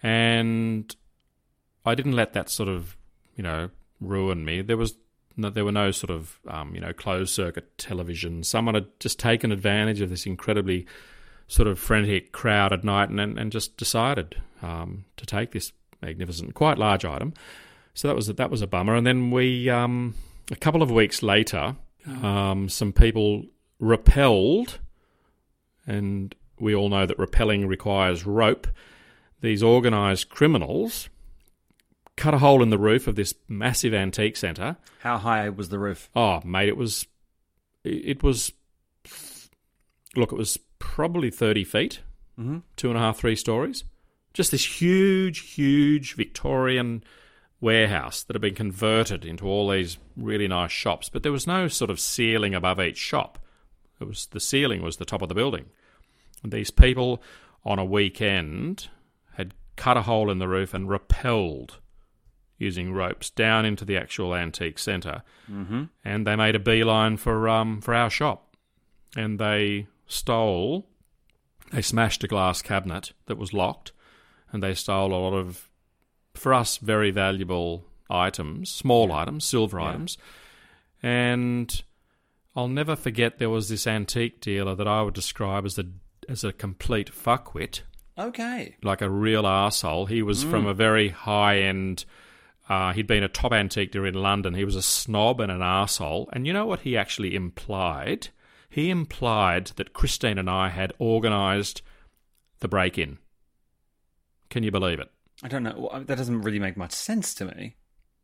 And 0.02 0.94
I 1.84 1.94
didn't 1.94 2.16
let 2.16 2.32
that 2.32 2.50
sort 2.50 2.68
of, 2.68 2.96
you 3.36 3.42
know, 3.42 3.70
ruin 4.00 4.44
me. 4.44 4.62
There 4.62 4.76
was 4.76 4.94
there 5.38 5.64
were 5.64 5.72
no 5.72 5.90
sort 5.90 6.10
of, 6.10 6.38
um, 6.48 6.74
you 6.74 6.80
know, 6.80 6.92
closed 6.92 7.32
circuit 7.32 7.78
television. 7.78 8.42
Someone 8.42 8.74
had 8.74 8.86
just 9.00 9.18
taken 9.18 9.52
advantage 9.52 10.00
of 10.00 10.10
this 10.10 10.26
incredibly 10.26 10.86
sort 11.46 11.68
of 11.68 11.78
frantic 11.78 12.32
crowd 12.32 12.72
at 12.72 12.84
night 12.84 13.08
and, 13.08 13.18
and, 13.20 13.38
and 13.38 13.52
just 13.52 13.76
decided 13.76 14.40
um, 14.62 15.04
to 15.16 15.24
take 15.24 15.52
this 15.52 15.72
magnificent, 16.02 16.54
quite 16.54 16.78
large 16.78 17.04
item. 17.04 17.32
So 17.94 18.08
that 18.08 18.14
was 18.14 18.28
that 18.28 18.50
was 18.50 18.62
a 18.62 18.66
bummer. 18.66 18.94
And 18.94 19.06
then 19.06 19.30
we, 19.30 19.68
um, 19.68 20.14
a 20.50 20.56
couple 20.56 20.82
of 20.82 20.90
weeks 20.90 21.22
later, 21.22 21.76
um, 22.22 22.68
some 22.68 22.92
people 22.92 23.44
repelled, 23.80 24.78
and 25.86 26.34
we 26.60 26.74
all 26.74 26.88
know 26.88 27.06
that 27.06 27.18
rappelling 27.18 27.66
requires 27.66 28.26
rope. 28.26 28.66
These 29.40 29.62
organised 29.62 30.28
criminals 30.28 31.08
cut 32.18 32.34
a 32.34 32.38
hole 32.38 32.62
in 32.62 32.70
the 32.70 32.78
roof 32.78 33.06
of 33.06 33.14
this 33.16 33.32
massive 33.48 33.94
antique 33.94 34.36
centre. 34.36 34.76
how 35.00 35.16
high 35.18 35.48
was 35.48 35.68
the 35.70 35.78
roof? 35.78 36.10
Oh, 36.14 36.40
mate, 36.44 36.68
it 36.68 36.76
was, 36.76 37.06
it 37.84 38.22
was, 38.22 38.52
look, 40.16 40.32
it 40.32 40.36
was 40.38 40.58
probably 40.78 41.30
30 41.30 41.64
feet, 41.64 42.00
Mhm. 42.38 42.62
two 42.76 42.88
and 42.88 42.96
a 42.96 43.00
half, 43.00 43.18
three 43.18 43.36
stories. 43.36 43.84
Just 44.34 44.50
this 44.50 44.80
huge, 44.80 45.40
huge 45.54 46.14
Victorian 46.14 47.02
warehouse 47.60 48.22
that 48.22 48.34
had 48.34 48.42
been 48.42 48.54
converted 48.54 49.24
into 49.24 49.46
all 49.46 49.68
these 49.70 49.98
really 50.16 50.46
nice 50.46 50.70
shops, 50.70 51.08
but 51.08 51.22
there 51.22 51.32
was 51.32 51.46
no 51.46 51.66
sort 51.68 51.90
of 51.90 51.98
ceiling 51.98 52.54
above 52.54 52.80
each 52.80 52.98
shop. 52.98 53.38
It 54.00 54.06
was 54.06 54.26
the 54.26 54.38
ceiling 54.40 54.80
was 54.82 54.98
the 54.98 55.04
top 55.04 55.22
of 55.22 55.28
the 55.28 55.34
building. 55.34 55.66
And 56.42 56.52
these 56.52 56.70
people 56.70 57.20
on 57.64 57.80
a 57.80 57.84
weekend 57.84 58.88
had 59.34 59.54
cut 59.74 59.96
a 59.96 60.02
hole 60.02 60.30
in 60.30 60.38
the 60.38 60.46
roof 60.46 60.72
and 60.72 60.88
rappelled 60.88 61.78
using 62.58 62.92
ropes 62.92 63.30
down 63.30 63.64
into 63.64 63.84
the 63.84 63.96
actual 63.96 64.34
antique 64.34 64.78
center 64.78 65.22
Mm-hmm. 65.50 65.84
and 66.04 66.26
they 66.26 66.36
made 66.36 66.54
a 66.54 66.58
beeline 66.58 67.16
for 67.16 67.48
um 67.48 67.80
for 67.80 67.94
our 67.94 68.10
shop, 68.10 68.54
and 69.16 69.38
they 69.38 69.86
stole, 70.06 70.86
they 71.72 71.80
smashed 71.82 72.22
a 72.24 72.28
glass 72.28 72.60
cabinet 72.62 73.12
that 73.26 73.38
was 73.38 73.52
locked, 73.54 73.92
and 74.52 74.62
they 74.62 74.74
stole 74.74 75.12
a 75.12 75.16
lot 75.16 75.32
of, 75.34 75.70
for 76.34 76.52
us, 76.52 76.76
very 76.78 77.10
valuable 77.10 77.84
items, 78.10 78.70
small 78.70 79.10
items, 79.12 79.44
silver 79.44 79.78
Yeah. 79.80 79.88
items, 79.90 80.18
and 81.02 81.82
I'll 82.56 82.68
never 82.68 82.96
forget 82.96 83.38
there 83.38 83.50
was 83.50 83.68
this 83.68 83.86
antique 83.86 84.40
dealer 84.40 84.74
that 84.74 84.88
I 84.88 85.02
would 85.02 85.14
describe 85.14 85.64
as 85.64 85.78
a 85.78 85.84
as 86.28 86.44
a 86.44 86.52
complete 86.52 87.10
fuckwit 87.10 87.82
Okay. 88.18 88.76
like 88.82 89.00
a 89.00 89.08
real 89.08 89.44
arsehole. 89.44 90.08
He 90.08 90.22
was 90.22 90.42
from 90.44 90.66
a 90.66 90.74
very 90.74 91.08
high 91.10 91.58
end. 91.60 92.04
Uh, 92.68 92.92
he'd 92.92 93.06
been 93.06 93.22
a 93.22 93.28
top 93.28 93.52
antique 93.52 93.92
dealer 93.92 94.06
in 94.06 94.14
London. 94.14 94.54
He 94.54 94.64
was 94.64 94.76
a 94.76 94.82
snob 94.82 95.40
and 95.40 95.50
an 95.50 95.60
arsehole. 95.60 96.26
And 96.32 96.46
you 96.46 96.52
know 96.52 96.66
what 96.66 96.80
he 96.80 96.96
actually 96.96 97.34
implied? 97.34 98.28
He 98.68 98.90
implied 98.90 99.68
that 99.76 99.94
Christine 99.94 100.38
and 100.38 100.50
I 100.50 100.68
had 100.68 100.92
organised 101.00 101.80
the 102.60 102.68
break 102.68 102.98
in. 102.98 103.18
Can 104.50 104.62
you 104.62 104.70
believe 104.70 105.00
it? 105.00 105.10
I 105.42 105.48
don't 105.48 105.62
know. 105.62 106.02
That 106.06 106.18
doesn't 106.18 106.42
really 106.42 106.58
make 106.58 106.76
much 106.76 106.92
sense 106.92 107.34
to 107.34 107.46
me. 107.46 107.76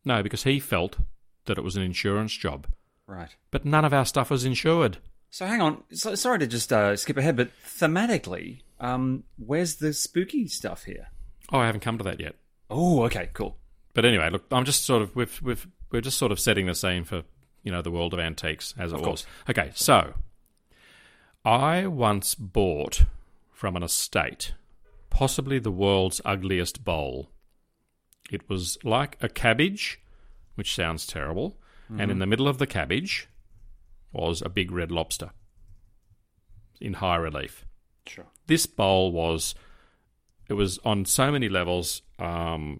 No, 0.03 0.21
because 0.21 0.43
he 0.43 0.59
felt 0.59 0.97
that 1.45 1.57
it 1.57 1.63
was 1.63 1.75
an 1.75 1.83
insurance 1.83 2.33
job. 2.33 2.67
Right. 3.07 3.35
But 3.51 3.65
none 3.65 3.85
of 3.85 3.93
our 3.93 4.05
stuff 4.05 4.29
was 4.29 4.45
insured. 4.45 4.97
So 5.29 5.45
hang 5.45 5.61
on. 5.61 5.83
So, 5.91 6.15
sorry 6.15 6.39
to 6.39 6.47
just 6.47 6.71
uh, 6.71 6.95
skip 6.95 7.17
ahead, 7.17 7.35
but 7.35 7.51
thematically, 7.65 8.61
um, 8.79 9.23
where's 9.37 9.75
the 9.75 9.93
spooky 9.93 10.47
stuff 10.47 10.83
here? 10.83 11.07
Oh, 11.51 11.59
I 11.59 11.65
haven't 11.65 11.81
come 11.81 11.97
to 11.97 12.03
that 12.03 12.19
yet. 12.19 12.35
Oh, 12.69 13.03
okay, 13.03 13.29
cool. 13.33 13.57
But 13.95 14.05
anyway, 14.05 14.29
look, 14.29 14.45
I'm 14.51 14.65
just 14.65 14.85
sort 14.85 15.01
of 15.01 15.15
we've 15.15 15.41
we've 15.41 15.67
we're 15.91 16.01
just 16.01 16.17
sort 16.19 16.31
of 16.31 16.39
setting 16.39 16.67
the 16.67 16.75
scene 16.75 17.03
for 17.05 17.23
you 17.63 17.71
know 17.71 17.81
the 17.81 17.89
world 17.89 18.13
of 18.13 18.19
antiques 18.19 18.75
as 18.77 18.91
it 18.91 18.95
Of 18.95 19.01
was. 19.01 19.07
course. 19.07 19.25
Okay, 19.49 19.71
so 19.73 20.13
I 21.43 21.87
once 21.87 22.35
bought 22.35 23.05
from 23.51 23.75
an 23.75 23.81
estate 23.83 24.53
possibly 25.09 25.59
the 25.59 25.71
world's 25.71 26.19
ugliest 26.25 26.83
bowl. 26.83 27.29
It 28.31 28.49
was 28.49 28.77
like 28.83 29.17
a 29.21 29.29
cabbage, 29.29 30.01
which 30.55 30.75
sounds 30.75 31.07
terrible, 31.07 31.57
and 31.97 32.11
in 32.11 32.19
the 32.19 32.25
middle 32.25 32.47
of 32.47 32.57
the 32.57 32.67
cabbage 32.67 33.27
was 34.11 34.41
a 34.41 34.49
big 34.49 34.71
red 34.71 34.91
lobster 34.91 35.31
in 36.81 36.93
high 36.95 37.15
relief 37.15 37.65
Sure. 38.07 38.25
this 38.47 38.65
bowl 38.65 39.11
was 39.11 39.55
it 40.49 40.53
was 40.53 40.79
on 40.83 41.05
so 41.05 41.31
many 41.31 41.47
levels 41.49 42.01
um, 42.19 42.79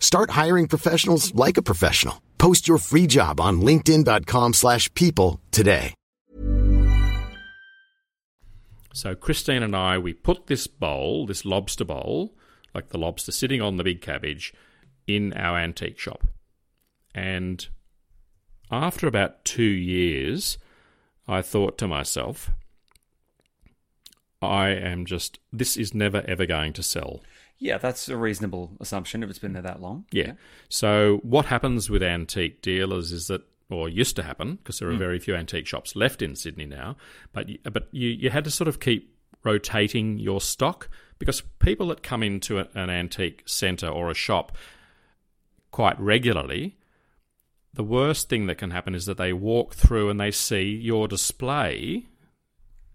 Start 0.00 0.30
hiring 0.30 0.66
professionals 0.66 1.32
like 1.34 1.56
a 1.56 1.62
professional. 1.62 2.20
Post 2.38 2.66
your 2.66 2.78
free 2.78 3.06
job 3.06 3.40
on 3.40 3.60
linkedin.com/people 3.60 4.52
slash 4.54 4.92
people 4.94 5.40
today. 5.52 5.94
So 8.92 9.14
Christine 9.14 9.62
and 9.62 9.76
I, 9.76 9.98
we 9.98 10.12
put 10.12 10.48
this 10.48 10.66
bowl, 10.66 11.26
this 11.26 11.44
lobster 11.44 11.84
bowl, 11.84 12.34
like 12.74 12.88
the 12.88 12.98
lobster 12.98 13.30
sitting 13.30 13.62
on 13.62 13.76
the 13.76 13.84
big 13.84 14.00
cabbage, 14.00 14.52
in 15.06 15.32
our 15.34 15.58
antique 15.58 15.98
shop. 15.98 16.26
And 17.14 17.66
after 18.70 19.06
about 19.06 19.44
two 19.44 19.62
years, 19.62 20.58
I 21.28 21.42
thought 21.42 21.78
to 21.78 21.88
myself, 21.88 22.50
I 24.42 24.70
am 24.70 25.04
just, 25.04 25.38
this 25.52 25.76
is 25.76 25.94
never 25.94 26.24
ever 26.26 26.46
going 26.46 26.72
to 26.74 26.82
sell. 26.82 27.20
Yeah, 27.60 27.76
that's 27.76 28.08
a 28.08 28.16
reasonable 28.16 28.72
assumption 28.80 29.22
if 29.22 29.30
it's 29.30 29.38
been 29.38 29.52
there 29.52 29.62
that 29.62 29.82
long. 29.82 30.06
Yeah. 30.10 30.32
So 30.70 31.20
what 31.22 31.46
happens 31.46 31.90
with 31.90 32.02
antique 32.02 32.62
dealers 32.62 33.12
is 33.12 33.26
that, 33.26 33.42
or 33.68 33.88
used 33.88 34.16
to 34.16 34.22
happen, 34.22 34.56
because 34.56 34.78
there 34.78 34.88
are 34.88 34.92
hmm. 34.92 34.98
very 34.98 35.18
few 35.18 35.36
antique 35.36 35.66
shops 35.66 35.94
left 35.94 36.22
in 36.22 36.34
Sydney 36.34 36.66
now, 36.66 36.96
but 37.32 37.46
y- 37.46 37.58
but 37.70 37.88
you 37.92 38.08
you 38.08 38.30
had 38.30 38.44
to 38.44 38.50
sort 38.50 38.66
of 38.66 38.80
keep 38.80 39.14
rotating 39.44 40.18
your 40.18 40.40
stock 40.40 40.88
because 41.18 41.42
people 41.60 41.88
that 41.88 42.02
come 42.02 42.22
into 42.22 42.58
a, 42.58 42.68
an 42.74 42.90
antique 42.90 43.42
centre 43.46 43.88
or 43.88 44.10
a 44.10 44.14
shop 44.14 44.56
quite 45.70 45.98
regularly, 46.00 46.78
the 47.74 47.84
worst 47.84 48.28
thing 48.28 48.46
that 48.46 48.56
can 48.56 48.70
happen 48.70 48.94
is 48.94 49.06
that 49.06 49.18
they 49.18 49.32
walk 49.32 49.74
through 49.74 50.10
and 50.10 50.18
they 50.18 50.30
see 50.30 50.62
your 50.62 51.06
display 51.06 52.06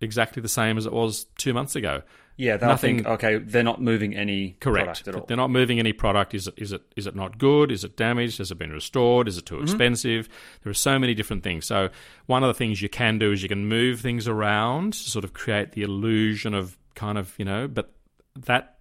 exactly 0.02 0.42
the 0.42 0.50
same 0.50 0.78
as 0.78 0.86
it 0.86 0.92
was 0.92 1.26
two 1.38 1.54
months 1.54 1.76
ago. 1.76 2.02
Yeah, 2.38 2.58
they'll 2.58 2.70
Nothing- 2.70 2.98
think, 2.98 3.08
okay, 3.08 3.38
they're 3.38 3.63
not 3.63 3.82
moving 3.82 4.13
any 4.13 4.58
Correct. 4.60 4.86
product 4.86 5.08
at 5.08 5.15
all. 5.15 5.25
They're 5.25 5.38
not 5.38 5.51
moving 5.51 5.80
any 5.80 5.94
product. 5.94 6.34
Is 6.34 6.48
it, 6.48 6.54
is 6.58 6.74
it 6.74 6.82
is 6.98 7.08
it 7.08 7.15
not 7.15 7.38
good? 7.38 7.72
Is 7.72 7.86
it 7.86 7.96
damaged? 7.96 8.39
Has 8.39 8.51
it 8.51 8.58
been 8.58 8.72
restored? 8.74 9.30
Is 9.30 9.38
it 9.38 9.46
Mm-hmm. 9.46 9.56
too 9.58 9.62
expensive? 9.63 10.27
There 10.63 10.70
are 10.72 10.74
so 10.74 11.00
many 11.00 11.13
different 11.13 11.44
things. 11.44 11.65
So 11.65 11.89
one 12.25 12.44
of 12.44 12.48
the 12.48 12.54
things 12.54 12.82
you 12.82 12.89
can 12.89 13.20
do 13.20 13.32
is 13.32 13.42
you 13.42 13.48
can 13.48 13.68
move 13.68 14.01
things 14.01 14.27
around 14.27 14.94
to 14.94 15.10
sort 15.10 15.24
of 15.24 15.32
create 15.34 15.72
the 15.72 15.84
illusion 15.84 16.54
of 16.54 16.77
kind 16.94 17.18
of 17.18 17.34
you 17.38 17.46
know, 17.46 17.68
but 17.70 17.94
that 18.36 18.80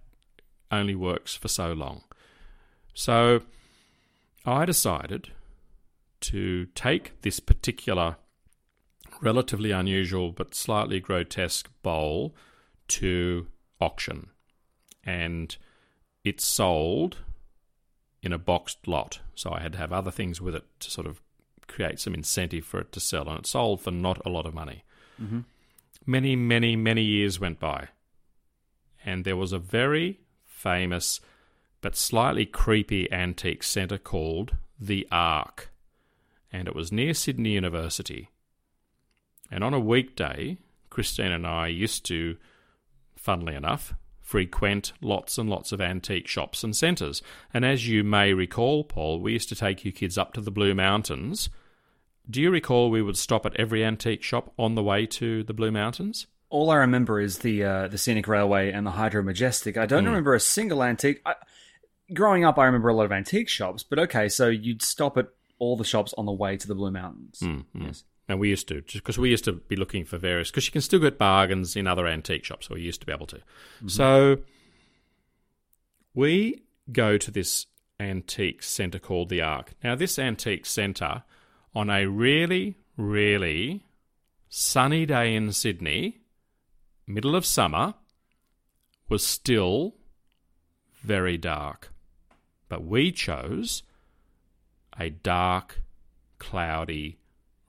only 0.71 0.95
works 0.95 1.33
for 1.35 1.47
so 1.47 1.71
long. 1.71 2.03
So 2.93 3.41
I 4.45 4.65
decided 4.65 5.29
to 6.21 6.65
take 6.75 7.21
this 7.21 7.39
particular 7.39 8.17
relatively 9.21 9.71
unusual 9.71 10.31
but 10.31 10.53
slightly 10.53 10.99
grotesque 10.99 11.69
bowl 11.83 12.35
to 12.87 13.47
auction 13.79 14.29
and 15.03 15.57
it 16.23 16.41
sold 16.41 17.17
in 18.21 18.33
a 18.33 18.37
boxed 18.39 18.87
lot. 18.87 19.19
So 19.35 19.51
I 19.51 19.61
had 19.61 19.73
to 19.73 19.77
have 19.77 19.93
other 19.93 20.11
things 20.11 20.41
with 20.41 20.55
it 20.55 20.63
to 20.79 20.89
sort 20.89 21.07
of 21.07 21.21
create 21.67 21.99
some 21.99 22.13
incentive 22.13 22.65
for 22.65 22.79
it 22.79 22.91
to 22.91 22.99
sell, 22.99 23.29
and 23.29 23.39
it 23.39 23.45
sold 23.45 23.81
for 23.81 23.91
not 23.91 24.21
a 24.25 24.29
lot 24.29 24.45
of 24.45 24.53
money. 24.53 24.83
Mm-hmm. 25.21 25.41
Many, 26.05 26.35
many, 26.35 26.75
many 26.75 27.03
years 27.03 27.39
went 27.39 27.59
by, 27.59 27.89
and 29.05 29.23
there 29.23 29.37
was 29.37 29.51
a 29.51 29.59
very 29.59 30.19
famous 30.45 31.19
but 31.81 31.95
slightly 31.95 32.45
creepy 32.45 33.11
antique 33.11 33.61
centre 33.61 33.99
called 33.99 34.55
the 34.79 35.07
Ark, 35.11 35.71
and 36.51 36.67
it 36.67 36.75
was 36.75 36.91
near 36.91 37.13
Sydney 37.13 37.51
University. 37.51 38.29
And 39.51 39.63
on 39.63 39.75
a 39.75 39.79
weekday, 39.79 40.57
Christine 40.89 41.31
and 41.31 41.45
I 41.45 41.67
used 41.67 42.05
to 42.07 42.37
funnily 43.25 43.55
enough, 43.55 43.95
frequent 44.21 44.93
lots 45.01 45.37
and 45.39 45.49
lots 45.49 45.71
of 45.71 45.81
antique 45.81 46.27
shops 46.27 46.63
and 46.63 46.75
centres. 46.75 47.21
And 47.53 47.65
as 47.65 47.87
you 47.87 48.03
may 48.03 48.33
recall, 48.33 48.83
Paul, 48.83 49.19
we 49.19 49.33
used 49.33 49.49
to 49.49 49.55
take 49.55 49.83
you 49.83 49.91
kids 49.91 50.15
up 50.17 50.33
to 50.33 50.41
the 50.41 50.51
Blue 50.51 50.75
Mountains. 50.75 51.49
Do 52.29 52.39
you 52.39 52.51
recall 52.51 52.89
we 52.91 53.01
would 53.01 53.17
stop 53.17 53.45
at 53.47 53.55
every 53.55 53.83
antique 53.83 54.21
shop 54.23 54.53
on 54.57 54.75
the 54.75 54.83
way 54.83 55.05
to 55.07 55.43
the 55.43 55.53
Blue 55.53 55.71
Mountains? 55.71 56.27
All 56.49 56.69
I 56.69 56.75
remember 56.77 57.19
is 57.19 57.39
the 57.39 57.63
uh, 57.63 57.87
the 57.87 57.97
scenic 57.97 58.27
railway 58.27 58.71
and 58.71 58.85
the 58.85 58.91
Hydro 58.91 59.23
Majestic. 59.23 59.75
I 59.77 59.85
don't 59.87 60.03
Hmm. 60.03 60.09
remember 60.09 60.35
a 60.35 60.39
single 60.39 60.83
antique. 60.83 61.21
I, 61.25 61.33
growing 62.13 62.45
up, 62.45 62.57
I 62.59 62.65
remember 62.65 62.89
a 62.89 62.93
lot 62.95 63.05
of 63.05 63.11
antique 63.11 63.49
shops. 63.49 63.83
But 63.83 63.97
okay, 63.99 64.29
so 64.29 64.47
you'd 64.49 64.83
stop 64.83 65.17
at 65.17 65.27
all 65.57 65.75
the 65.77 65.83
shops 65.83 66.13
on 66.17 66.25
the 66.27 66.31
way 66.31 66.55
to 66.57 66.67
the 66.67 66.75
Blue 66.75 66.91
Mountains. 66.91 67.41
Yes. 67.73 68.03
And 68.27 68.39
we 68.39 68.49
used 68.49 68.67
to, 68.69 68.81
just 68.81 69.03
because 69.03 69.19
we 69.19 69.29
used 69.29 69.45
to 69.45 69.53
be 69.53 69.75
looking 69.75 70.03
for 70.03 70.17
various, 70.17 70.49
because 70.49 70.65
you 70.65 70.71
can 70.71 70.81
still 70.81 70.99
get 70.99 71.17
bargains 71.17 71.75
in 71.75 71.85
other 71.85 72.07
antique 72.07 72.43
shops, 72.43 72.69
or 72.69 72.75
we 72.75 72.81
used 72.81 73.01
to 73.01 73.05
be 73.05 73.13
able 73.13 73.27
to. 73.27 73.37
Mm-hmm. 73.37 73.87
So 73.87 74.37
we 76.15 76.63
go 76.91 77.17
to 77.17 77.29
this 77.29 77.67
antique 77.99 78.63
centre 78.63 78.99
called 78.99 79.29
the 79.29 79.41
Ark. 79.41 79.73
Now, 79.83 79.95
this 79.95 80.17
antique 80.17 80.65
centre, 80.65 81.23
on 81.75 81.89
a 81.89 82.07
really, 82.07 82.77
really 82.97 83.83
sunny 84.49 85.05
day 85.05 85.35
in 85.35 85.51
Sydney, 85.51 86.21
middle 87.05 87.35
of 87.35 87.45
summer, 87.45 87.93
was 89.07 89.23
still 89.23 89.95
very 91.03 91.37
dark. 91.37 91.91
But 92.69 92.83
we 92.83 93.11
chose 93.11 93.83
a 94.97 95.09
dark, 95.09 95.81
cloudy, 96.39 97.19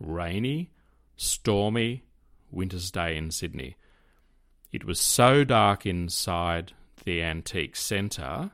rainy, 0.00 0.70
stormy 1.16 2.04
winter's 2.50 2.90
day 2.90 3.16
in 3.16 3.30
Sydney. 3.30 3.76
It 4.72 4.85
was 4.85 5.00
so 5.00 5.44
dark 5.44 5.87
inside 5.87 6.72
the 7.04 7.22
antique 7.22 7.76
centre 7.76 8.50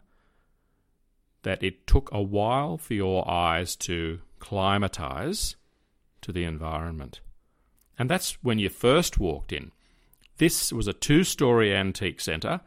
that 1.43 1.63
it 1.63 1.87
took 1.87 2.09
a 2.13 2.23
while 2.23 2.77
for 2.77 2.95
your 2.95 3.29
eyes 3.29 3.75
to 3.77 4.21
climatise 4.41 5.57
to 6.21 6.33
the 6.33 6.45
environment. 6.45 7.21
And 7.99 8.09
that's 8.09 8.43
when 8.43 8.59
you 8.59 8.69
first 8.69 9.19
walked 9.19 9.53
in. 9.53 9.73
This 10.39 10.73
was 10.73 10.87
a 10.87 10.93
two 10.93 11.25
story 11.25 11.75
antique 11.75 12.21
centre. 12.21 12.61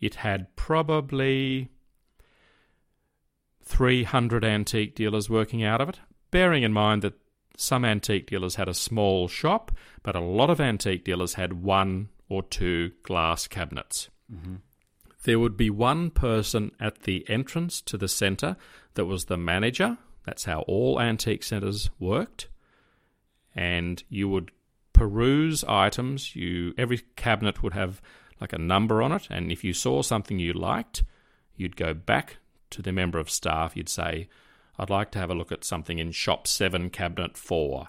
It 0.00 0.16
had 0.16 0.54
probably 0.56 1.70
300 3.64 4.44
antique 4.44 4.94
dealers 4.94 5.28
working 5.28 5.62
out 5.62 5.80
of 5.80 5.88
it, 5.88 6.00
bearing 6.30 6.62
in 6.62 6.72
mind 6.72 7.02
that 7.02 7.18
some 7.60 7.84
antique 7.84 8.26
dealers 8.26 8.54
had 8.54 8.68
a 8.68 8.74
small 8.74 9.26
shop, 9.26 9.72
but 10.04 10.14
a 10.14 10.20
lot 10.20 10.48
of 10.48 10.60
antique 10.60 11.04
dealers 11.04 11.34
had 11.34 11.62
one 11.62 12.08
or 12.28 12.42
two 12.42 12.92
glass 13.02 13.48
cabinets. 13.48 14.08
There 15.24 15.40
would 15.40 15.56
be 15.56 15.68
one 15.68 16.10
person 16.10 16.70
at 16.78 17.02
the 17.02 17.28
entrance 17.28 17.80
to 17.82 17.98
the 17.98 18.06
centre 18.06 18.56
that 18.94 19.06
was 19.06 19.24
the 19.24 19.36
manager, 19.36 19.98
That's 20.24 20.44
how 20.44 20.60
all 20.68 21.00
antique 21.00 21.42
centres 21.42 21.88
worked. 21.98 22.48
And 23.56 24.02
you 24.10 24.28
would 24.28 24.50
peruse 24.92 25.64
items. 25.64 26.36
You 26.36 26.74
every 26.76 26.98
cabinet 27.16 27.62
would 27.62 27.72
have 27.72 28.02
like 28.40 28.52
a 28.52 28.58
number 28.58 29.00
on 29.02 29.10
it, 29.10 29.26
and 29.30 29.50
if 29.50 29.64
you 29.64 29.72
saw 29.72 30.02
something 30.02 30.38
you 30.38 30.52
liked, 30.52 31.02
you'd 31.56 31.76
go 31.76 31.94
back 31.94 32.36
to 32.70 32.82
the 32.82 32.92
member 32.92 33.18
of 33.18 33.30
staff. 33.30 33.74
You'd 33.74 33.88
say, 33.88 34.28
"I'd 34.78 34.90
like 34.90 35.10
to 35.12 35.18
have 35.18 35.30
a 35.30 35.34
look 35.34 35.52
at 35.52 35.64
something 35.64 35.98
in 35.98 36.12
shop 36.12 36.46
seven, 36.46 36.90
cabinet 36.90 37.36
four. 37.36 37.88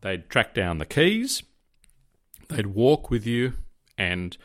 They'd 0.00 0.28
track 0.28 0.54
down 0.54 0.78
the 0.78 0.86
keys. 0.86 1.42
They'd 2.48 2.66
walk 2.66 3.10
with 3.10 3.26
you, 3.26 3.54
and 3.98 4.36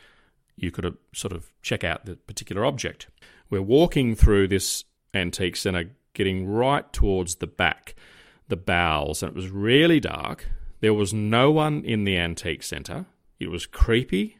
you 0.56 0.70
could 0.70 0.86
uh, 0.86 0.92
sort 1.14 1.32
of 1.32 1.52
check 1.62 1.84
out 1.84 2.04
the 2.04 2.16
particular 2.16 2.64
object. 2.64 3.08
We're 3.50 3.62
walking 3.62 4.14
through 4.14 4.48
this 4.48 4.84
antique 5.14 5.56
centre, 5.56 5.90
getting 6.14 6.46
right 6.46 6.90
towards 6.92 7.36
the 7.36 7.46
back, 7.46 7.94
the 8.48 8.56
bowels, 8.56 9.22
and 9.22 9.30
it 9.30 9.36
was 9.36 9.50
really 9.50 10.00
dark. 10.00 10.48
There 10.80 10.94
was 10.94 11.14
no 11.14 11.50
one 11.50 11.84
in 11.84 12.04
the 12.04 12.16
antique 12.16 12.62
centre. 12.62 13.06
It 13.38 13.50
was 13.50 13.66
creepy, 13.66 14.38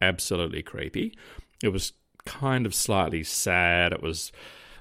absolutely 0.00 0.62
creepy. 0.62 1.16
It 1.62 1.68
was 1.68 1.92
kind 2.24 2.66
of 2.66 2.74
slightly 2.74 3.22
sad. 3.22 3.92
It 3.92 4.02
was, 4.02 4.32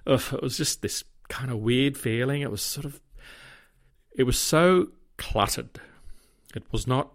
ugh, 0.08 0.34
it 0.34 0.42
was 0.42 0.58
just 0.58 0.82
this 0.82 1.04
kind 1.30 1.52
of 1.52 1.60
weird 1.60 1.98
feeling. 1.98 2.42
It 2.42 2.52
was 2.52 2.62
sort 2.62 2.86
of, 2.86 3.00
it 4.16 4.24
was 4.24 4.38
so 4.38 4.90
cluttered. 5.18 5.80
It 6.56 6.64
was 6.72 6.88
not 6.88 7.14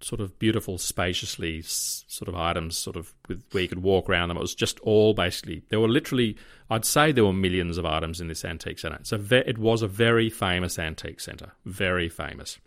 sort 0.00 0.20
of 0.20 0.38
beautiful, 0.38 0.78
spaciously 0.78 1.62
sort 1.62 2.28
of 2.28 2.34
items, 2.34 2.76
sort 2.76 2.96
of 2.96 3.14
with 3.28 3.44
where 3.52 3.62
you 3.62 3.68
could 3.68 3.82
walk 3.82 4.08
around 4.08 4.28
them. 4.28 4.36
It 4.36 4.40
was 4.40 4.54
just 4.54 4.80
all 4.80 5.14
basically. 5.14 5.62
There 5.68 5.80
were 5.80 5.88
literally, 5.88 6.36
I'd 6.68 6.84
say, 6.84 7.12
there 7.12 7.24
were 7.24 7.32
millions 7.32 7.78
of 7.78 7.86
items 7.86 8.20
in 8.20 8.28
this 8.28 8.44
antique 8.44 8.80
centre. 8.80 8.98
So 9.04 9.16
ve- 9.16 9.44
it 9.46 9.58
was 9.58 9.82
a 9.82 9.88
very 9.88 10.28
famous 10.28 10.78
antique 10.78 11.20
centre, 11.20 11.52
very 11.64 12.08
famous. 12.08 12.58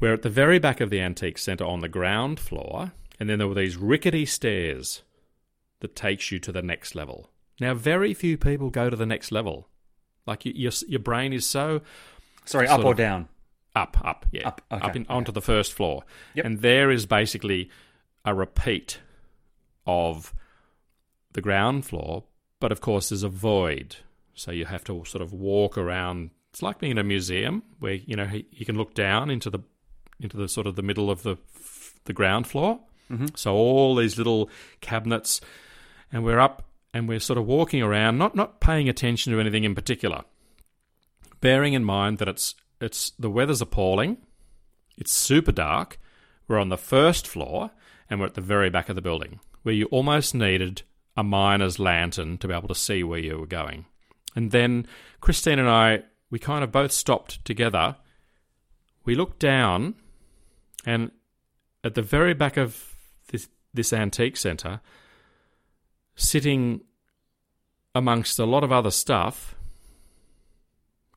We're 0.00 0.14
at 0.14 0.22
the 0.22 0.30
very 0.30 0.58
back 0.58 0.80
of 0.80 0.90
the 0.90 1.00
antique 1.00 1.38
centre 1.38 1.64
on 1.64 1.80
the 1.80 1.88
ground 1.88 2.38
floor, 2.38 2.92
and 3.18 3.30
then 3.30 3.38
there 3.38 3.48
were 3.48 3.54
these 3.54 3.76
rickety 3.76 4.26
stairs 4.26 5.02
that 5.80 5.96
takes 5.96 6.30
you 6.30 6.38
to 6.40 6.52
the 6.52 6.62
next 6.62 6.94
level. 6.94 7.30
Now, 7.60 7.74
very 7.74 8.14
few 8.14 8.36
people 8.36 8.70
go 8.70 8.90
to 8.90 8.96
the 8.96 9.06
next 9.06 9.30
level. 9.32 9.68
Like 10.26 10.44
your 10.44 10.72
your 10.88 11.00
brain 11.00 11.32
is 11.32 11.46
so 11.46 11.82
Sorry, 12.46 12.66
up 12.66 12.84
or 12.84 12.94
down? 12.94 13.28
up, 13.76 13.96
up, 14.04 14.26
yeah, 14.32 14.48
Up, 14.48 14.60
okay, 14.70 14.92
in, 15.00 15.06
onto 15.08 15.32
the 15.32 15.40
first 15.42 15.72
floor, 15.72 16.04
Yep. 16.34 16.44
and 16.46 16.60
there 16.60 16.90
is 16.90 17.06
basically 17.06 17.70
a 18.24 18.34
repeat 18.34 19.00
of 19.86 20.32
the 21.32 21.40
ground 21.42 21.84
floor, 21.84 22.24
but 22.60 22.72
of 22.72 22.80
course 22.80 23.08
there's 23.10 23.22
a 23.22 23.28
void, 23.28 23.96
so 24.34 24.50
you 24.50 24.64
have 24.66 24.84
to 24.84 25.04
sort 25.04 25.22
of 25.22 25.32
walk 25.32 25.76
around. 25.76 26.30
It's 26.50 26.62
like 26.62 26.78
being 26.78 26.92
in 26.92 26.98
a 26.98 27.04
museum 27.04 27.62
where 27.80 27.94
you 27.94 28.16
know 28.16 28.30
you 28.50 28.64
can 28.64 28.76
look 28.76 28.94
down 28.94 29.30
into 29.30 29.50
the 29.50 29.58
into 30.20 30.36
the 30.36 30.48
sort 30.48 30.66
of 30.66 30.76
the 30.76 30.82
middle 30.82 31.10
of 31.10 31.22
the 31.22 31.36
the 32.04 32.12
ground 32.12 32.46
floor. 32.46 32.80
Mm-hmm. 33.10 33.26
So 33.34 33.54
all 33.54 33.94
these 33.96 34.16
little 34.16 34.48
cabinets, 34.80 35.40
and 36.12 36.24
we're 36.24 36.40
up 36.40 36.62
and 36.94 37.08
we're 37.08 37.20
sort 37.20 37.38
of 37.38 37.44
walking 37.44 37.82
around, 37.82 38.16
not 38.16 38.34
not 38.34 38.60
paying 38.60 38.88
attention 38.88 39.34
to 39.34 39.40
anything 39.40 39.64
in 39.64 39.74
particular 39.74 40.24
bearing 41.44 41.74
in 41.74 41.84
mind 41.84 42.16
that 42.16 42.26
it's 42.26 42.54
it's 42.80 43.10
the 43.18 43.28
weather's 43.28 43.60
appalling. 43.60 44.16
It's 44.96 45.12
super 45.12 45.52
dark. 45.52 45.98
We're 46.48 46.58
on 46.58 46.70
the 46.70 46.78
first 46.78 47.28
floor 47.28 47.70
and 48.08 48.18
we're 48.18 48.26
at 48.26 48.34
the 48.34 48.40
very 48.40 48.70
back 48.70 48.88
of 48.88 48.96
the 48.96 49.02
building 49.02 49.40
where 49.62 49.74
you 49.74 49.84
almost 49.86 50.34
needed 50.34 50.82
a 51.18 51.22
miner's 51.22 51.78
lantern 51.78 52.38
to 52.38 52.48
be 52.48 52.54
able 52.54 52.68
to 52.68 52.74
see 52.74 53.04
where 53.04 53.18
you 53.18 53.38
were 53.38 53.46
going. 53.46 53.84
And 54.34 54.52
then 54.52 54.86
Christine 55.20 55.58
and 55.58 55.68
I 55.68 56.04
we 56.30 56.38
kind 56.38 56.64
of 56.64 56.72
both 56.72 56.92
stopped 56.92 57.44
together. 57.44 57.96
We 59.04 59.14
looked 59.14 59.38
down 59.38 59.96
and 60.86 61.10
at 61.84 61.94
the 61.94 62.02
very 62.02 62.32
back 62.32 62.56
of 62.56 62.96
this 63.32 63.50
this 63.74 63.92
antique 63.92 64.38
center 64.38 64.80
sitting 66.16 66.80
amongst 67.94 68.38
a 68.38 68.44
lot 68.44 68.64
of 68.64 68.72
other 68.72 68.90
stuff 68.90 69.54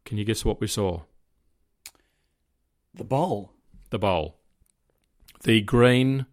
can 0.07 0.17
you 0.17 0.23
guess 0.23 0.45
what 0.45 0.61
we 0.61 0.67
saw? 0.67 1.01
The 2.93 3.03
bowl. 3.03 3.51
The 3.89 3.99
bowl. 3.99 4.37
The 5.43 5.59
green 5.59 6.27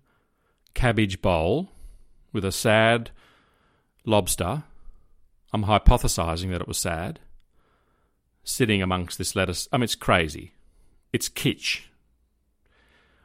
cabbage 0.75 1.21
bowl 1.21 1.73
with 2.33 2.45
a 2.45 2.53
sad 2.53 3.11
lobster. 4.07 4.63
I'm 5.53 5.65
hypothesizing 5.65 6.53
that 6.53 6.61
it 6.61 6.69
was 6.69 6.79
sad. 6.79 7.19
Sitting 8.45 8.81
amongst 8.81 9.19
this 9.19 9.35
lettuce. 9.35 9.67
I 9.73 9.79
mean, 9.79 9.85
it's 9.85 9.97
crazy. 9.97 10.55
It's 11.13 11.29
kitsch. 11.29 11.87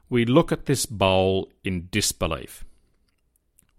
We 0.09 0.25
look 0.25 0.51
at 0.51 0.65
this 0.65 0.87
bowl 0.87 1.51
in 1.63 1.89
disbelief. 1.91 2.65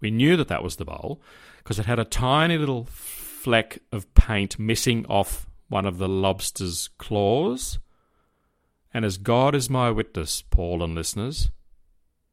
We 0.01 0.11
knew 0.11 0.35
that 0.35 0.47
that 0.47 0.63
was 0.63 0.75
the 0.75 0.85
bowl 0.85 1.21
because 1.59 1.79
it 1.79 1.85
had 1.85 1.99
a 1.99 2.05
tiny 2.05 2.57
little 2.57 2.85
fleck 2.85 3.79
of 3.91 4.13
paint 4.13 4.59
missing 4.59 5.05
off 5.05 5.47
one 5.69 5.85
of 5.85 5.99
the 5.99 6.09
lobster's 6.09 6.89
claws. 6.97 7.79
And 8.93 9.05
as 9.05 9.17
God 9.17 9.55
is 9.55 9.69
my 9.69 9.89
witness, 9.91 10.41
Paul 10.41 10.83
and 10.83 10.95
listeners, 10.95 11.51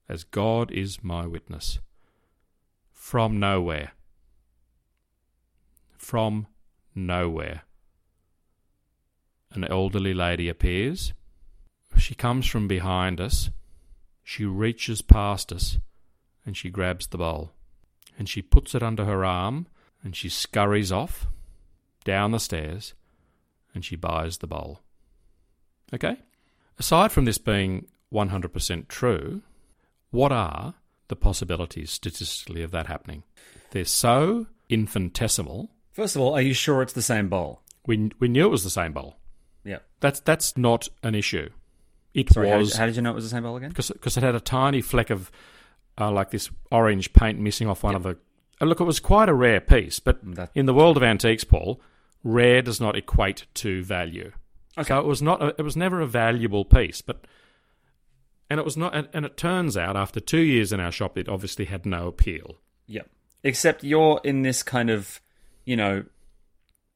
as 0.09 0.25
God 0.25 0.73
is 0.73 1.05
my 1.05 1.27
witness, 1.27 1.79
from 2.93 3.39
nowhere, 3.39 3.93
from 5.97 6.47
nowhere, 6.95 7.63
an 9.53 9.65
elderly 9.65 10.15
lady 10.15 10.49
appears. 10.49 11.13
She 11.97 12.15
comes 12.15 12.47
from 12.47 12.67
behind 12.67 13.21
us. 13.21 13.51
She 14.23 14.45
reaches 14.45 15.01
past 15.01 15.53
us 15.53 15.79
and 16.45 16.57
she 16.57 16.71
grabs 16.71 17.07
the 17.07 17.19
bowl. 17.19 17.53
And 18.19 18.29
she 18.29 18.43
puts 18.43 18.75
it 18.75 18.83
under 18.83 19.05
her 19.05 19.25
arm 19.25 19.69
and 20.03 20.15
she 20.15 20.29
scurries 20.29 20.91
off 20.93 21.27
down 22.05 22.33
the 22.33 22.41
stairs 22.41 22.95
and 23.75 23.85
she 23.85 23.97
buys 23.97 24.39
the 24.39 24.47
bowl. 24.47 24.81
Okay? 25.95 26.17
Aside 26.79 27.13
from 27.13 27.25
this 27.25 27.39
being 27.39 27.87
100% 28.13 28.89
true, 28.89 29.43
what 30.11 30.33
are 30.33 30.75
the 31.09 31.17
possibilities 31.17 31.91
statistically 31.91 32.63
of 32.63 32.71
that 32.73 32.87
happening? 32.87 33.23
They're 33.71 33.85
so 33.85 34.47
infinitesimal. 34.69 35.71
First 35.93 36.17
of 36.17 36.23
all, 36.23 36.35
are 36.35 36.43
you 36.43 36.55
sure 36.55 36.83
it's 36.83 36.93
the 36.93 37.03
same 37.03 37.29
bowl? 37.29 37.63
We, 37.87 38.11
we 38.19 38.29
knew 38.29 38.47
it 38.47 38.51
was 38.51 38.65
the 38.65 38.71
same 38.71 38.93
bowl. 38.93 39.17
Yeah. 39.65 39.79
That's, 40.01 40.21
that's 40.21 40.57
not 40.57 40.89
an 41.03 41.15
issue. 41.15 41.51
It 42.15 42.33
Sorry, 42.33 42.49
how 42.49 42.59
was 42.59 42.71
did, 42.71 42.79
how 42.79 42.87
did 42.87 42.97
you 42.97 43.03
know 43.03 43.11
it 43.11 43.15
was 43.15 43.25
the 43.25 43.31
same 43.31 43.43
bowl 43.43 43.57
again? 43.57 43.71
because 43.71 44.17
it 44.17 44.23
had 44.23 44.35
a 44.35 44.41
tiny 44.41 44.81
fleck 44.81 45.11
of 45.11 45.31
uh, 45.99 46.11
like 46.11 46.31
this 46.31 46.51
orange 46.71 47.13
paint 47.13 47.39
missing 47.39 47.69
off 47.69 47.83
one 47.83 47.95
of 47.95 48.03
the. 48.03 48.17
Uh, 48.61 48.65
look, 48.67 48.81
it 48.81 48.85
was 48.85 49.01
quite 49.01 49.29
a 49.29 49.35
rare 49.35 49.61
piece, 49.61 50.01
but 50.01 50.25
Mm, 50.25 50.35
That- 50.37 50.51
in 50.55 50.67
the 50.67 50.75
world 50.75 50.97
of 50.97 51.03
antiques, 51.03 51.45
Paul, 51.45 51.81
rare 52.25 52.63
does 52.63 52.81
not 52.81 52.97
equate 52.97 53.47
to 53.55 53.83
value. 53.85 54.33
So 54.85 54.99
it 55.01 55.07
was 55.07 55.21
not. 55.21 55.43
A, 55.43 55.47
it 55.59 55.63
was 55.63 55.77
never 55.77 56.01
a 56.01 56.07
valuable 56.07 56.65
piece, 56.65 57.01
but 57.01 57.25
and 58.49 58.61
it 58.61 58.65
was 58.65 58.77
not. 58.77 58.95
And, 58.95 59.09
and 59.13 59.25
it 59.27 59.37
turns 59.37 59.77
out 59.77 59.97
after 59.97 60.21
two 60.21 60.41
years 60.41 60.73
in 60.73 60.79
our 60.81 60.93
shop, 60.93 61.19
it 61.19 61.29
obviously 61.29 61.65
had 61.65 61.85
no 61.85 62.07
appeal. 62.07 62.59
Yeah. 62.87 63.03
Except 63.43 63.83
you're 63.85 64.21
in 64.25 64.43
this 64.43 64.63
kind 64.63 64.89
of, 64.91 65.21
you 65.65 65.77
know, 65.77 66.05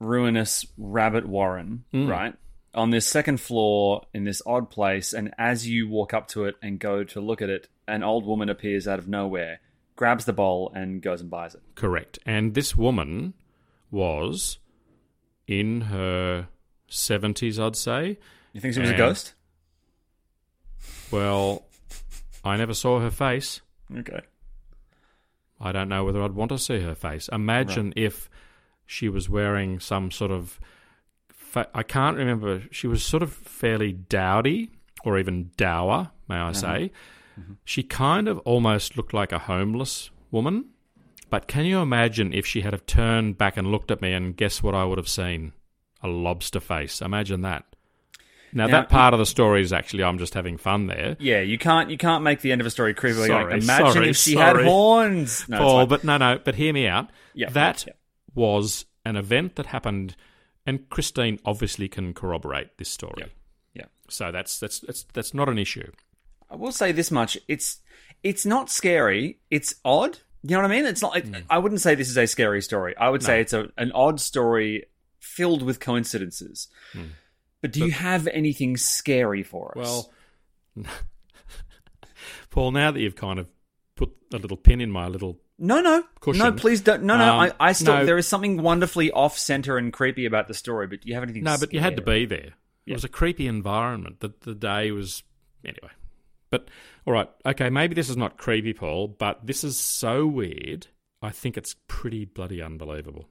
ruinous 0.00 0.66
rabbit 0.76 1.26
warren, 1.26 1.84
right? 1.92 2.34
On 2.74 2.90
this 2.90 3.06
second 3.06 3.40
floor 3.40 4.02
in 4.14 4.24
this 4.24 4.42
odd 4.46 4.70
place, 4.70 5.12
and 5.12 5.34
as 5.38 5.68
you 5.68 5.88
walk 5.88 6.14
up 6.14 6.28
to 6.28 6.44
it 6.46 6.56
and 6.62 6.78
go 6.78 7.04
to 7.04 7.20
look 7.20 7.42
at 7.42 7.50
it, 7.50 7.68
an 7.88 8.02
old 8.02 8.26
woman 8.26 8.48
appears 8.48 8.86
out 8.86 8.98
of 8.98 9.08
nowhere, 9.08 9.60
grabs 9.96 10.24
the 10.24 10.32
bowl, 10.32 10.72
and 10.74 11.02
goes 11.02 11.20
and 11.20 11.30
buys 11.30 11.54
it. 11.54 11.62
Correct. 11.74 12.18
And 12.24 12.54
this 12.54 12.76
woman 12.76 13.34
was 13.90 14.58
in 15.46 15.82
her 15.82 16.48
seventies, 16.88 17.58
I'd 17.58 17.76
say. 17.76 18.18
You 18.52 18.60
think 18.60 18.74
she 18.74 18.80
was 18.80 18.90
a 18.90 18.96
ghost? 18.96 19.34
Well, 21.10 21.64
I 22.44 22.56
never 22.56 22.74
saw 22.74 23.00
her 23.00 23.10
face. 23.10 23.60
Okay. 23.96 24.20
I 25.60 25.72
don't 25.72 25.88
know 25.88 26.04
whether 26.04 26.22
I'd 26.22 26.32
want 26.32 26.50
to 26.50 26.58
see 26.58 26.80
her 26.80 26.94
face. 26.94 27.28
Imagine 27.30 27.92
if 27.94 28.28
she 28.86 29.08
was 29.08 29.28
wearing 29.28 29.78
some 29.78 30.10
sort 30.10 30.30
of. 30.30 30.58
Fa- 31.28 31.68
I 31.74 31.82
can't 31.82 32.16
remember. 32.16 32.62
She 32.70 32.86
was 32.86 33.04
sort 33.04 33.22
of 33.22 33.32
fairly 33.32 33.92
dowdy 33.92 34.70
or 35.04 35.18
even 35.18 35.50
dour, 35.56 36.10
may 36.28 36.36
I 36.36 36.48
uh-huh. 36.48 36.52
say. 36.52 36.92
Mm-hmm. 37.38 37.54
She 37.64 37.82
kind 37.82 38.28
of 38.28 38.38
almost 38.40 38.96
looked 38.96 39.14
like 39.14 39.32
a 39.32 39.38
homeless 39.40 40.10
woman. 40.30 40.66
But 41.30 41.48
can 41.48 41.64
you 41.64 41.78
imagine 41.78 42.34
if 42.34 42.44
she 42.46 42.60
had 42.60 42.72
have 42.72 42.84
turned 42.84 43.38
back 43.38 43.56
and 43.56 43.70
looked 43.72 43.90
at 43.90 44.02
me 44.02 44.12
and 44.12 44.36
guess 44.36 44.62
what 44.62 44.74
I 44.74 44.84
would 44.84 44.98
have 44.98 45.08
seen? 45.08 45.52
A 46.02 46.08
lobster 46.08 46.60
face. 46.60 47.00
Imagine 47.00 47.42
that. 47.42 47.64
Now, 48.52 48.66
Now, 48.66 48.72
that 48.80 48.88
part 48.90 49.14
of 49.14 49.18
the 49.18 49.24
story 49.24 49.62
is 49.62 49.72
actually 49.72 50.04
I'm 50.04 50.18
just 50.18 50.34
having 50.34 50.58
fun 50.58 50.86
there. 50.86 51.16
Yeah, 51.18 51.40
you 51.40 51.56
can't 51.56 51.88
you 51.88 51.96
can't 51.96 52.22
make 52.22 52.42
the 52.42 52.52
end 52.52 52.60
of 52.60 52.66
a 52.66 52.70
story 52.70 52.92
creepy. 52.92 53.26
Sorry, 53.26 53.60
Imagine 53.60 53.92
sorry, 53.92 54.10
if 54.10 54.16
she 54.16 54.34
had 54.34 54.56
sorry. 54.56 54.64
horns. 54.64 55.48
No, 55.48 55.58
Paul, 55.58 55.86
but 55.86 56.04
no, 56.04 56.18
no, 56.18 56.38
but 56.44 56.56
hear 56.56 56.72
me 56.74 56.86
out. 56.86 57.08
Yeah, 57.32 57.48
that 57.50 57.86
yeah. 57.86 57.94
was 58.34 58.84
an 59.06 59.16
event 59.16 59.56
that 59.56 59.66
happened 59.66 60.16
and 60.66 60.88
Christine 60.90 61.38
obviously 61.44 61.88
can 61.88 62.14
corroborate 62.14 62.76
this 62.78 62.88
story. 62.88 63.14
Yeah. 63.18 63.26
Yeah. 63.74 63.84
So 64.08 64.30
that's 64.30 64.58
that's 64.60 64.80
that's 64.80 65.04
that's 65.12 65.34
not 65.34 65.48
an 65.48 65.58
issue. 65.58 65.90
I 66.52 66.56
will 66.56 66.72
say 66.72 66.92
this 66.92 67.10
much: 67.10 67.38
it's 67.48 67.78
it's 68.22 68.44
not 68.46 68.68
scary. 68.70 69.38
It's 69.50 69.74
odd. 69.84 70.18
You 70.44 70.56
know 70.56 70.62
what 70.62 70.70
I 70.70 70.74
mean? 70.74 70.86
It's 70.86 71.00
not. 71.02 71.12
Like, 71.12 71.26
I 71.48 71.58
wouldn't 71.58 71.80
say 71.80 71.94
this 71.94 72.08
is 72.10 72.18
a 72.18 72.26
scary 72.26 72.60
story. 72.62 72.96
I 72.96 73.08
would 73.08 73.22
say 73.22 73.40
it's 73.40 73.52
a 73.52 73.68
an 73.78 73.90
odd 73.92 74.20
story 74.20 74.84
filled 75.18 75.62
with 75.62 75.80
coincidences. 75.80 76.68
But 77.60 77.72
do 77.72 77.84
you 77.86 77.92
have 77.92 78.26
anything 78.26 78.76
scary 78.76 79.42
for 79.44 79.78
us? 79.78 80.08
Well, 80.76 80.86
Paul, 82.50 82.72
now 82.72 82.90
that 82.90 83.00
you've 83.00 83.16
kind 83.16 83.38
of 83.38 83.50
put 83.96 84.10
a 84.32 84.36
little 84.38 84.56
pin 84.56 84.80
in 84.80 84.90
my 84.90 85.06
little 85.08 85.38
no, 85.58 85.80
no, 85.80 86.02
cushion. 86.20 86.42
no. 86.44 86.52
Please 86.52 86.80
don't. 86.80 87.04
No, 87.04 87.16
no. 87.16 87.34
Um, 87.34 87.40
I, 87.40 87.68
I 87.68 87.72
still. 87.72 87.94
no. 87.98 88.04
There 88.04 88.18
is 88.18 88.26
something 88.26 88.60
wonderfully 88.62 89.10
off 89.12 89.38
center 89.38 89.78
and 89.78 89.92
creepy 89.92 90.26
about 90.26 90.48
the 90.48 90.54
story. 90.54 90.86
But 90.88 91.02
do 91.02 91.08
you 91.08 91.14
have 91.14 91.22
anything? 91.22 91.44
No, 91.44 91.56
but 91.58 91.72
you 91.72 91.80
had 91.80 91.96
to 91.96 92.02
be 92.02 92.26
there. 92.26 92.38
It 92.38 92.52
Yeah. 92.86 92.94
was 92.94 93.04
a 93.04 93.08
creepy 93.08 93.46
environment. 93.46 94.20
The 94.20 94.32
the 94.40 94.54
day 94.54 94.90
was 94.90 95.22
anyway. 95.64 95.90
But 96.52 96.68
all 97.06 97.14
right, 97.14 97.30
okay, 97.46 97.70
maybe 97.70 97.94
this 97.94 98.10
is 98.10 98.16
not 98.18 98.36
creepy, 98.36 98.74
Paul, 98.74 99.08
but 99.08 99.44
this 99.46 99.64
is 99.64 99.78
so 99.78 100.26
weird. 100.26 100.86
I 101.22 101.30
think 101.30 101.56
it's 101.56 101.74
pretty 101.88 102.26
bloody 102.26 102.60
unbelievable. 102.60 103.30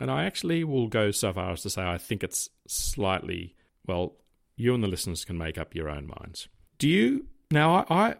And 0.00 0.10
I 0.10 0.24
actually 0.24 0.64
will 0.64 0.88
go 0.88 1.10
so 1.10 1.32
far 1.34 1.52
as 1.52 1.60
to 1.62 1.70
say 1.70 1.82
I 1.82 1.98
think 1.98 2.24
it's 2.24 2.48
slightly 2.66 3.54
well, 3.86 4.16
you 4.56 4.74
and 4.74 4.82
the 4.82 4.88
listeners 4.88 5.26
can 5.26 5.36
make 5.36 5.58
up 5.58 5.74
your 5.74 5.90
own 5.90 6.06
minds. 6.06 6.48
Do 6.78 6.88
you 6.88 7.26
now 7.50 7.84
I 7.90 7.94
I, 7.94 8.14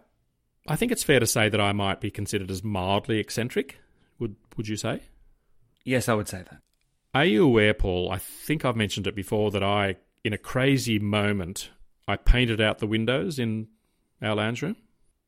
I 0.67 0.75
think 0.75 0.91
it's 0.91 1.03
fair 1.03 1.19
to 1.19 1.27
say 1.27 1.49
that 1.49 1.59
I 1.59 1.71
might 1.73 1.99
be 1.99 2.11
considered 2.11 2.51
as 2.51 2.63
mildly 2.63 3.17
eccentric. 3.17 3.79
Would 4.19 4.35
would 4.55 4.67
you 4.67 4.77
say? 4.77 5.01
Yes, 5.83 6.07
I 6.07 6.13
would 6.13 6.27
say 6.27 6.43
that. 6.43 6.61
Are 7.15 7.25
you 7.25 7.45
aware, 7.45 7.73
Paul? 7.73 8.11
I 8.11 8.19
think 8.19 8.63
I've 8.63 8.75
mentioned 8.75 9.07
it 9.07 9.15
before 9.15 9.49
that 9.51 9.63
I, 9.63 9.95
in 10.23 10.33
a 10.33 10.37
crazy 10.37 10.99
moment, 10.99 11.71
I 12.07 12.15
painted 12.15 12.61
out 12.61 12.77
the 12.77 12.87
windows 12.87 13.39
in 13.39 13.69
our 14.21 14.35
lounge 14.35 14.61
room. 14.61 14.75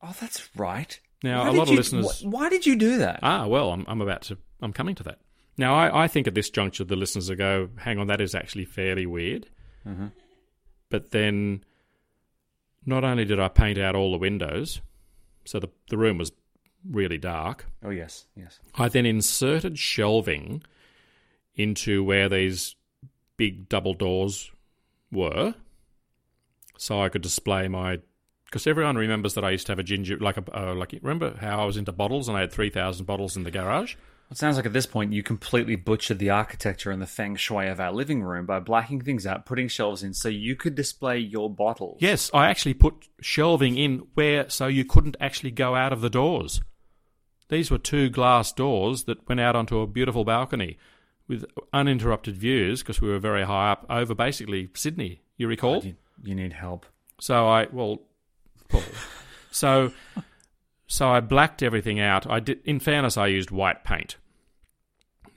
Oh, 0.02 0.14
that's 0.20 0.48
right. 0.56 0.98
Now, 1.22 1.42
Why 1.42 1.48
a 1.48 1.52
lot 1.52 1.68
of 1.68 1.74
listeners. 1.74 2.20
wh- 2.20 2.26
Why 2.26 2.48
did 2.48 2.64
you 2.66 2.76
do 2.76 2.98
that? 2.98 3.20
Ah, 3.22 3.46
well, 3.46 3.72
I'm, 3.72 3.84
I'm 3.88 4.00
about 4.00 4.22
to. 4.22 4.38
I'm 4.62 4.72
coming 4.72 4.94
to 4.96 5.02
that. 5.04 5.18
Now, 5.56 5.74
I, 5.74 6.04
I 6.04 6.08
think 6.08 6.28
at 6.28 6.34
this 6.34 6.50
juncture, 6.50 6.84
the 6.84 6.94
listeners 6.96 7.28
will 7.28 7.36
go, 7.36 7.68
hang 7.78 7.98
on, 7.98 8.06
that 8.06 8.20
is 8.20 8.34
actually 8.34 8.64
fairly 8.64 9.06
weird. 9.06 9.48
But 10.90 11.10
then, 11.10 11.64
not 12.86 13.04
only 13.04 13.24
did 13.24 13.40
I 13.40 13.48
paint 13.48 13.78
out 13.78 13.94
all 13.96 14.12
the 14.12 14.18
windows, 14.18 14.80
so 15.44 15.58
the, 15.58 15.68
the 15.90 15.96
room 15.98 16.18
was 16.18 16.30
really 16.88 17.18
dark, 17.18 17.66
oh 17.82 17.90
yes, 17.90 18.26
yes. 18.36 18.60
I 18.74 18.88
then 18.88 19.04
inserted 19.06 19.78
shelving 19.78 20.62
into 21.56 22.04
where 22.04 22.28
these 22.28 22.76
big 23.36 23.68
double 23.68 23.94
doors 23.94 24.50
were, 25.10 25.54
so 26.76 27.02
I 27.02 27.08
could 27.08 27.22
display 27.22 27.66
my. 27.68 27.98
Because 28.48 28.66
everyone 28.66 28.96
remembers 28.96 29.34
that 29.34 29.44
I 29.44 29.50
used 29.50 29.66
to 29.66 29.72
have 29.72 29.78
a 29.78 29.82
ginger, 29.82 30.18
like 30.18 30.38
a 30.38 30.58
uh, 30.58 30.74
like. 30.74 30.92
Remember 31.02 31.36
how 31.38 31.60
I 31.60 31.64
was 31.64 31.76
into 31.76 31.92
bottles 31.92 32.28
and 32.28 32.36
I 32.36 32.40
had 32.40 32.52
three 32.52 32.70
thousand 32.70 33.04
bottles 33.06 33.36
in 33.36 33.44
the 33.44 33.50
garage. 33.50 33.94
It 34.30 34.36
sounds 34.36 34.56
like 34.56 34.66
at 34.66 34.74
this 34.74 34.86
point 34.86 35.12
you 35.12 35.22
completely 35.22 35.76
butchered 35.76 36.18
the 36.18 36.30
architecture 36.30 36.90
and 36.90 37.00
the 37.00 37.06
feng 37.06 37.36
shui 37.36 37.66
of 37.68 37.80
our 37.80 37.92
living 37.92 38.22
room 38.22 38.44
by 38.44 38.60
blacking 38.60 39.00
things 39.00 39.26
out, 39.26 39.46
putting 39.46 39.68
shelves 39.68 40.02
in 40.02 40.12
so 40.12 40.28
you 40.28 40.54
could 40.54 40.74
display 40.74 41.18
your 41.18 41.48
bottles. 41.48 41.98
Yes, 42.00 42.30
I 42.34 42.48
actually 42.48 42.74
put 42.74 43.08
shelving 43.20 43.78
in 43.78 44.06
where 44.14 44.48
so 44.50 44.66
you 44.66 44.84
couldn't 44.84 45.16
actually 45.18 45.50
go 45.50 45.74
out 45.74 45.92
of 45.92 46.02
the 46.02 46.10
doors. 46.10 46.60
These 47.48 47.70
were 47.70 47.78
two 47.78 48.10
glass 48.10 48.52
doors 48.52 49.04
that 49.04 49.26
went 49.26 49.40
out 49.40 49.56
onto 49.56 49.80
a 49.80 49.86
beautiful 49.86 50.24
balcony 50.24 50.76
with 51.26 51.46
uninterrupted 51.72 52.36
views 52.36 52.82
because 52.82 53.00
we 53.00 53.08
were 53.08 53.18
very 53.18 53.44
high 53.44 53.72
up 53.72 53.86
over 53.88 54.14
basically 54.14 54.68
Sydney. 54.74 55.22
You 55.38 55.48
recall? 55.48 55.82
You, 55.82 55.96
you 56.22 56.34
need 56.34 56.52
help. 56.52 56.84
So 57.20 57.48
I 57.48 57.66
well, 57.72 58.02
Paul. 58.68 58.82
so 59.50 59.92
so 60.86 61.08
I 61.10 61.20
blacked 61.20 61.62
everything 61.62 62.00
out. 62.00 62.28
I 62.28 62.40
did. 62.40 62.60
In 62.64 62.80
fairness, 62.80 63.16
I 63.16 63.26
used 63.26 63.50
white 63.50 63.84
paint. 63.84 64.16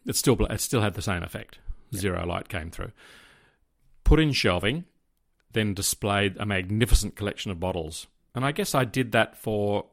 It 0.06 0.16
still 0.16 0.36
bla- 0.36 0.48
it 0.54 0.62
still 0.62 0.82
had 0.82 0.94
the 0.94 1.02
same 1.02 1.24
effect. 1.24 1.60
Zero 1.94 2.26
light 2.26 2.48
came 2.48 2.72
through. 2.72 2.92
Put 4.04 4.20
in 4.20 4.32
shelving, 4.32 4.86
then 5.52 5.74
displayed 5.74 6.38
a 6.38 6.46
magnificent 6.46 7.16
collection 7.16 7.52
of 7.52 7.60
bottles. 7.60 8.08
And 8.34 8.46
I 8.46 8.54
guess 8.54 8.74
I 8.74 8.86
did 8.86 9.12
that 9.12 9.38
for 9.38 9.88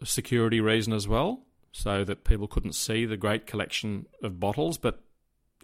a 0.00 0.06
security 0.06 0.60
reason 0.60 0.94
as 0.94 1.06
well, 1.06 1.42
so 1.70 2.04
that 2.04 2.24
people 2.24 2.48
couldn't 2.48 2.74
see 2.74 3.04
the 3.04 3.18
great 3.18 3.46
collection 3.46 4.06
of 4.22 4.40
bottles. 4.40 4.78
But 4.78 5.00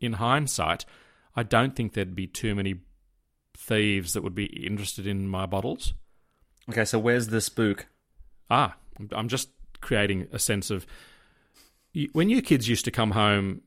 in 0.01 0.15
hindsight, 0.15 0.85
I 1.35 1.43
don't 1.43 1.75
think 1.75 1.95
there'd 1.95 2.15
be 2.15 2.27
too 2.27 2.55
many 2.55 2.81
thieves 3.57 4.13
that 4.13 4.23
would 4.23 4.35
be 4.35 4.45
interested 4.45 5.07
in 5.07 5.27
my 5.27 5.47
bottles. 5.47 5.95
Okay, 6.71 6.85
so 6.85 6.99
where's 6.99 7.29
the 7.29 7.41
spook? 7.41 7.87
Ah, 8.51 8.77
I'm 9.13 9.29
just 9.29 9.51
creating 9.81 10.29
a 10.33 10.39
sense 10.39 10.71
of 10.71 10.87
when 12.13 12.29
you 12.29 12.43
kids 12.43 12.69
used 12.69 12.85
to 12.85 12.91
come 12.91 13.13
home 13.13 13.63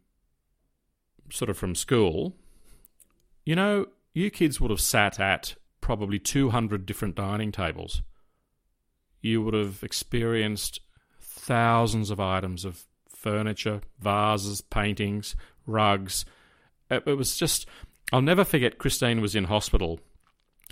sort 1.32 1.50
of 1.50 1.58
from 1.58 1.74
school, 1.76 2.36
you 3.46 3.56
know, 3.56 3.88
you 4.14 4.30
kids 4.30 4.62
would 4.62 4.72
have 4.72 4.82
sat 4.82 5.20
at 5.20 5.56
probably 5.80 6.20
200 6.20 6.86
different 6.86 7.16
dining 7.16 7.52
tables. 7.52 8.02
You 9.22 9.42
would 9.42 9.54
have 9.54 9.84
experienced 9.84 10.82
thousands 11.20 12.12
of 12.12 12.20
items 12.20 12.66
of 12.66 12.84
furniture, 13.08 13.82
vases, 14.00 14.62
paintings, 14.62 15.36
rugs. 15.66 16.26
It 16.90 17.06
was 17.06 17.38
just, 17.38 17.68
I'll 18.12 18.22
never 18.22 18.44
forget 18.44 18.78
Christine 18.78 19.22
was 19.22 19.36
in 19.36 19.46
hospital. 19.46 20.00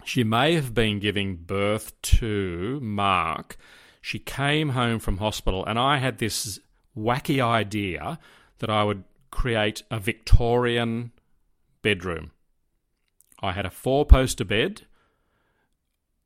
She 0.04 0.24
may 0.24 0.56
have 0.56 0.74
been 0.74 1.00
giving 1.00 1.36
birth 1.36 2.00
to 2.02 2.80
Mark. 2.82 3.58
She 4.02 4.20
came 4.20 4.70
home 4.70 5.00
from 5.00 5.18
hospital, 5.18 5.66
and 5.66 5.78
I 5.78 5.98
had 5.98 6.18
this 6.18 6.60
wacky 6.98 7.44
idea 7.44 8.20
that 8.60 8.70
I 8.70 8.84
would 8.84 9.04
create 9.32 9.84
a 9.92 10.00
Victorian 10.00 11.12
bedroom. 11.82 12.32
I 13.42 13.52
had 13.52 13.66
a 13.66 13.70
four 13.70 14.06
poster 14.06 14.46
bed. 14.46 14.84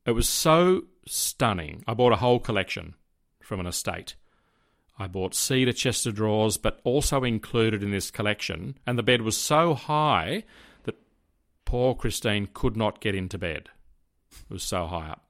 It 0.05 0.11
was 0.11 0.27
so 0.27 0.83
stunning. 1.05 1.83
I 1.87 1.93
bought 1.93 2.13
a 2.13 2.17
whole 2.17 2.39
collection 2.39 2.95
from 3.41 3.59
an 3.59 3.67
estate. 3.67 4.15
I 4.97 5.07
bought 5.07 5.33
cedar 5.33 5.73
chest 5.73 6.05
of 6.05 6.15
drawers, 6.15 6.57
but 6.57 6.79
also 6.83 7.23
included 7.23 7.83
in 7.83 7.91
this 7.91 8.11
collection, 8.11 8.77
and 8.85 8.97
the 8.97 9.03
bed 9.03 9.21
was 9.21 9.35
so 9.35 9.73
high 9.73 10.43
poor 11.65 11.95
Christine 11.95 12.47
could 12.53 12.77
not 12.77 13.01
get 13.01 13.15
into 13.15 13.37
bed. 13.37 13.69
It 14.31 14.53
was 14.53 14.63
so 14.63 14.87
high 14.87 15.09
up. 15.09 15.25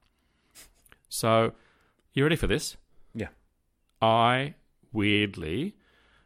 So, 1.08 1.52
you 2.12 2.22
ready 2.22 2.36
for 2.36 2.46
this? 2.46 2.76
Yeah. 3.14 3.28
I 4.00 4.54
weirdly 4.92 5.74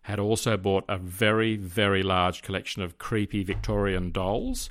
had 0.02 0.18
also 0.18 0.56
bought 0.56 0.84
a 0.88 0.96
very, 0.96 1.56
very 1.56 2.02
large 2.02 2.42
collection 2.42 2.82
of 2.82 2.98
creepy 2.98 3.42
Victorian 3.42 4.10
dolls. 4.10 4.70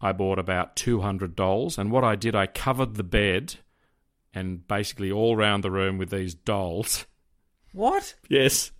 I 0.00 0.12
bought 0.12 0.38
about 0.38 0.76
200 0.76 1.36
dolls, 1.36 1.76
and 1.78 1.90
what 1.90 2.04
I 2.04 2.16
did, 2.16 2.34
I 2.34 2.46
covered 2.46 2.94
the 2.94 3.02
bed 3.02 3.56
and 4.32 4.66
basically 4.66 5.10
all 5.12 5.36
round 5.36 5.62
the 5.62 5.70
room 5.70 5.98
with 5.98 6.10
these 6.10 6.34
dolls. 6.34 7.06
What? 7.72 8.14
Yes. 8.28 8.72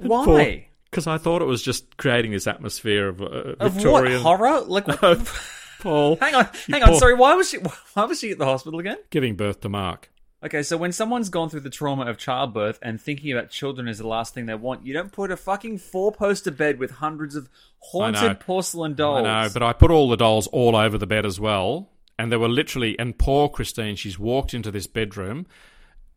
Why? 0.00 0.67
Because 0.90 1.06
I 1.06 1.18
thought 1.18 1.42
it 1.42 1.46
was 1.46 1.62
just 1.62 1.96
creating 1.98 2.30
this 2.32 2.46
atmosphere 2.46 3.08
of, 3.08 3.20
uh, 3.20 3.54
Of 3.60 3.72
Victorian. 3.74 4.22
what 4.24 4.38
horror? 4.38 4.60
Like, 4.62 4.86
what? 4.88 5.32
Paul. 5.80 6.16
hang 6.16 6.34
on, 6.34 6.48
hang 6.68 6.82
on. 6.82 6.88
poor- 6.90 6.98
Sorry, 6.98 7.14
why 7.14 7.34
was 7.34 7.50
she? 7.50 7.58
Why 7.94 8.04
was 8.04 8.18
she 8.18 8.30
at 8.32 8.38
the 8.38 8.44
hospital 8.46 8.80
again? 8.80 8.96
Giving 9.10 9.36
birth 9.36 9.60
to 9.60 9.68
Mark. 9.68 10.10
Okay, 10.44 10.62
so 10.62 10.76
when 10.76 10.92
someone's 10.92 11.30
gone 11.30 11.50
through 11.50 11.60
the 11.60 11.70
trauma 11.70 12.06
of 12.06 12.16
childbirth 12.16 12.78
and 12.82 13.00
thinking 13.00 13.32
about 13.32 13.50
children 13.50 13.86
is 13.88 13.98
the 13.98 14.06
last 14.06 14.34
thing 14.34 14.46
they 14.46 14.54
want, 14.54 14.86
you 14.86 14.92
don't 14.92 15.10
put 15.12 15.30
a 15.32 15.36
fucking 15.36 15.78
four-poster 15.78 16.52
bed 16.52 16.78
with 16.78 16.92
hundreds 16.92 17.34
of 17.36 17.48
haunted 17.80 18.38
porcelain 18.40 18.94
dolls. 18.94 19.26
I 19.26 19.44
know, 19.44 19.50
but 19.52 19.62
I 19.64 19.72
put 19.72 19.90
all 19.90 20.08
the 20.08 20.16
dolls 20.16 20.46
all 20.48 20.76
over 20.76 20.96
the 20.96 21.08
bed 21.08 21.26
as 21.26 21.40
well. 21.40 21.90
And 22.20 22.30
there 22.30 22.38
were 22.38 22.48
literally, 22.48 22.96
and 23.00 23.16
poor 23.18 23.48
Christine, 23.48 23.96
she's 23.96 24.16
walked 24.18 24.54
into 24.54 24.70
this 24.70 24.86
bedroom. 24.86 25.46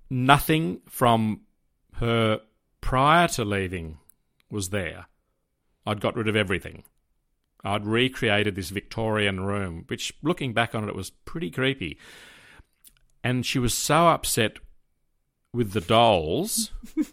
Nothing 0.09 0.81
from 0.89 1.41
her 1.95 2.41
prior 2.79 3.27
to 3.29 3.45
leaving 3.45 3.97
was 4.51 4.69
there. 4.69 5.07
I'd 5.85 6.01
got 6.01 6.15
rid 6.15 6.27
of 6.27 6.35
everything. 6.35 6.83
I'd 7.63 7.85
recreated 7.85 8.55
this 8.55 8.69
Victorian 8.69 9.41
room, 9.41 9.85
which, 9.87 10.13
looking 10.21 10.53
back 10.53 10.73
on 10.73 10.83
it, 10.83 10.89
it 10.89 10.95
was 10.95 11.11
pretty 11.11 11.51
creepy. 11.51 11.97
And 13.23 13.45
she 13.45 13.59
was 13.59 13.73
so 13.73 14.07
upset 14.07 14.57
with 15.53 15.73
the 15.73 15.81
dolls. 15.81 16.71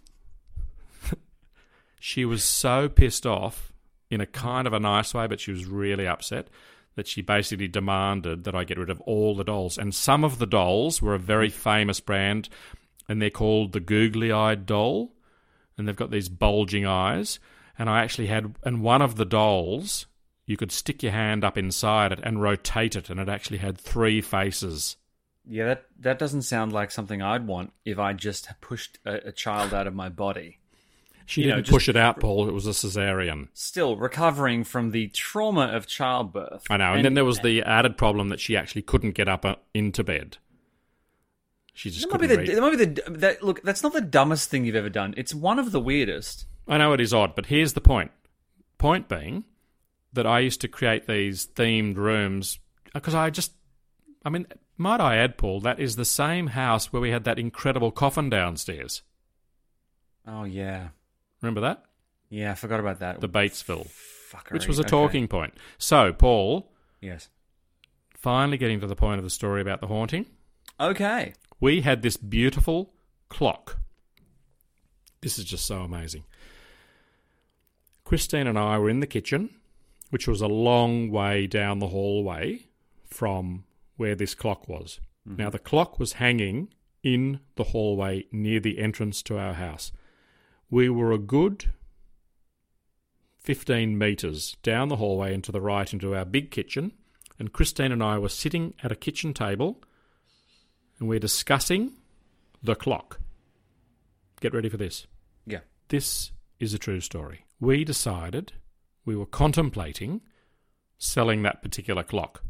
she 2.00 2.24
was 2.24 2.42
so 2.42 2.88
pissed 2.88 3.26
off 3.26 3.72
in 4.10 4.20
a 4.20 4.26
kind 4.26 4.66
of 4.66 4.72
a 4.72 4.80
nice 4.80 5.12
way, 5.12 5.26
but 5.26 5.40
she 5.40 5.52
was 5.52 5.66
really 5.66 6.06
upset 6.06 6.48
that 6.94 7.06
she 7.06 7.22
basically 7.22 7.68
demanded 7.68 8.44
that 8.44 8.54
I 8.54 8.64
get 8.64 8.78
rid 8.78 8.90
of 8.90 9.00
all 9.02 9.36
the 9.36 9.44
dolls. 9.44 9.78
And 9.78 9.94
some 9.94 10.24
of 10.24 10.38
the 10.38 10.46
dolls 10.46 11.00
were 11.00 11.14
a 11.14 11.18
very 11.18 11.50
famous 11.50 12.00
brand, 12.00 12.48
and 13.08 13.20
they're 13.20 13.30
called 13.30 13.72
the 13.72 13.80
Googly 13.80 14.32
Eyed 14.32 14.66
Doll, 14.66 15.12
and 15.78 15.88
they've 15.88 15.96
got 15.96 16.10
these 16.10 16.28
bulging 16.28 16.84
eyes. 16.84 17.38
And 17.78 17.88
I 17.88 18.02
actually 18.02 18.26
had, 18.26 18.56
and 18.64 18.82
one 18.82 19.00
of 19.00 19.14
the 19.16 19.24
dolls, 19.24 20.06
you 20.46 20.56
could 20.56 20.72
stick 20.72 21.02
your 21.02 21.12
hand 21.12 21.44
up 21.44 21.56
inside 21.56 22.10
it 22.10 22.18
and 22.22 22.42
rotate 22.42 22.96
it, 22.96 23.08
and 23.08 23.20
it 23.20 23.28
actually 23.28 23.58
had 23.58 23.78
three 23.78 24.20
faces. 24.20 24.96
Yeah, 25.48 25.66
that 25.66 25.84
that 26.00 26.18
doesn't 26.18 26.42
sound 26.42 26.72
like 26.72 26.90
something 26.90 27.22
I'd 27.22 27.46
want 27.46 27.72
if 27.84 27.98
I 27.98 28.12
just 28.12 28.48
pushed 28.60 28.98
a, 29.06 29.28
a 29.28 29.32
child 29.32 29.72
out 29.72 29.86
of 29.86 29.94
my 29.94 30.08
body. 30.08 30.58
She 31.24 31.42
You 31.42 31.48
didn't 31.48 31.64
just- 31.64 31.72
push 31.74 31.88
it 31.88 31.96
out, 31.96 32.20
Paul. 32.20 32.48
It 32.48 32.52
was 32.52 32.66
a 32.66 32.70
cesarean. 32.70 33.48
Still 33.52 33.96
recovering 33.96 34.64
from 34.64 34.90
the 34.90 35.08
trauma 35.08 35.66
of 35.66 35.86
childbirth. 35.86 36.64
I 36.70 36.78
know. 36.78 36.94
And, 36.94 37.04
then 37.04 37.14
there 37.14 37.24
was 37.24 37.40
the 37.40 37.62
added 37.62 37.98
problem 37.98 38.30
that 38.30 38.40
she 38.40 38.56
actually 38.56 38.82
couldn't 38.82 39.12
get 39.12 39.28
up 39.28 39.44
uh, 39.44 39.56
into 39.74 40.02
bed. 40.02 40.38
She 41.78 41.90
just 41.90 42.02
That 42.02 42.10
might 42.20 42.20
be 42.20 42.26
the, 42.26 42.54
that 42.54 42.60
might 42.60 42.76
be 42.76 42.84
the 42.86 43.10
that, 43.18 43.40
look. 43.40 43.62
That's 43.62 43.84
not 43.84 43.92
the 43.92 44.00
dumbest 44.00 44.50
thing 44.50 44.64
you've 44.64 44.74
ever 44.74 44.88
done. 44.88 45.14
It's 45.16 45.32
one 45.32 45.60
of 45.60 45.70
the 45.70 45.78
weirdest. 45.78 46.44
I 46.66 46.76
know 46.76 46.92
it 46.92 47.00
is 47.00 47.14
odd, 47.14 47.36
but 47.36 47.46
here's 47.46 47.74
the 47.74 47.80
point. 47.80 48.10
Point 48.78 49.08
being 49.08 49.44
that 50.12 50.26
I 50.26 50.40
used 50.40 50.60
to 50.62 50.68
create 50.68 51.06
these 51.06 51.46
themed 51.46 51.94
rooms 51.96 52.58
uh, 52.86 52.98
because 52.98 53.14
I 53.14 53.30
just, 53.30 53.52
I 54.24 54.28
mean, 54.28 54.46
might 54.76 55.00
I 55.00 55.18
add, 55.18 55.38
Paul, 55.38 55.60
that 55.60 55.78
is 55.78 55.94
the 55.94 56.04
same 56.04 56.48
house 56.48 56.92
where 56.92 57.00
we 57.00 57.10
had 57.12 57.22
that 57.24 57.38
incredible 57.38 57.92
coffin 57.92 58.28
downstairs. 58.28 59.02
Oh 60.26 60.42
yeah, 60.42 60.88
Remember 61.40 61.60
that? 61.60 61.84
yeah. 62.28 62.50
I 62.50 62.54
forgot 62.56 62.80
about 62.80 62.98
that. 62.98 63.20
The 63.20 63.28
Batesville, 63.28 63.88
Fuckery. 64.32 64.52
which 64.52 64.66
was 64.66 64.78
a 64.80 64.82
Okay. 64.82 64.90
talking 64.90 65.28
point. 65.28 65.54
So, 65.78 66.12
Paul, 66.12 66.72
Yes. 67.00 67.28
finally 68.16 68.58
getting 68.58 68.80
to 68.80 68.88
the 68.88 68.96
point 68.96 69.18
of 69.18 69.24
the 69.24 69.30
story 69.30 69.60
about 69.60 69.80
the 69.80 69.86
haunting. 69.86 70.26
Okay. 70.80 71.34
We 71.60 71.80
had 71.80 72.02
this 72.02 72.16
beautiful 72.16 72.92
clock. 73.28 73.78
This 75.20 75.38
is 75.38 75.44
just 75.44 75.64
so 75.64 75.80
amazing. 75.80 76.24
Christine 78.04 78.46
and 78.46 78.58
I 78.58 78.78
were 78.78 78.88
in 78.88 79.00
the 79.00 79.06
kitchen, 79.06 79.50
which 80.10 80.26
was 80.26 80.40
a 80.40 80.46
long 80.46 81.10
way 81.10 81.46
down 81.46 81.78
the 81.78 81.88
hallway 81.88 82.68
from 83.04 83.64
where 83.96 84.14
this 84.14 84.34
clock 84.34 84.68
was. 84.68 85.00
Mm-hmm. 85.28 85.42
Now, 85.42 85.50
the 85.50 85.58
clock 85.58 85.98
was 85.98 86.14
hanging 86.14 86.72
in 87.02 87.40
the 87.56 87.64
hallway 87.64 88.26
near 88.32 88.60
the 88.60 88.78
entrance 88.78 89.22
to 89.22 89.38
our 89.38 89.54
house. 89.54 89.92
We 90.70 90.88
were 90.88 91.12
a 91.12 91.18
good 91.18 91.72
15 93.38 93.96
metres 93.96 94.56
down 94.62 94.88
the 94.88 94.96
hallway 94.96 95.34
and 95.34 95.42
to 95.44 95.52
the 95.52 95.60
right 95.60 95.92
into 95.92 96.14
our 96.14 96.24
big 96.24 96.50
kitchen, 96.50 96.92
and 97.38 97.52
Christine 97.52 97.92
and 97.92 98.02
I 98.02 98.18
were 98.18 98.28
sitting 98.28 98.74
at 98.82 98.92
a 98.92 98.96
kitchen 98.96 99.32
table 99.32 99.82
and 100.98 101.08
we're 101.08 101.18
discussing 101.18 101.92
the 102.62 102.74
clock. 102.74 103.20
Get 104.40 104.54
ready 104.54 104.68
for 104.68 104.76
this. 104.76 105.06
Yeah. 105.46 105.60
This 105.88 106.32
is 106.60 106.74
a 106.74 106.78
true 106.78 107.00
story. 107.00 107.44
We 107.60 107.84
decided 107.84 108.52
we 109.04 109.16
were 109.16 109.26
contemplating 109.26 110.20
selling 110.98 111.42
that 111.42 111.62
particular 111.62 112.02
clock. 112.02 112.42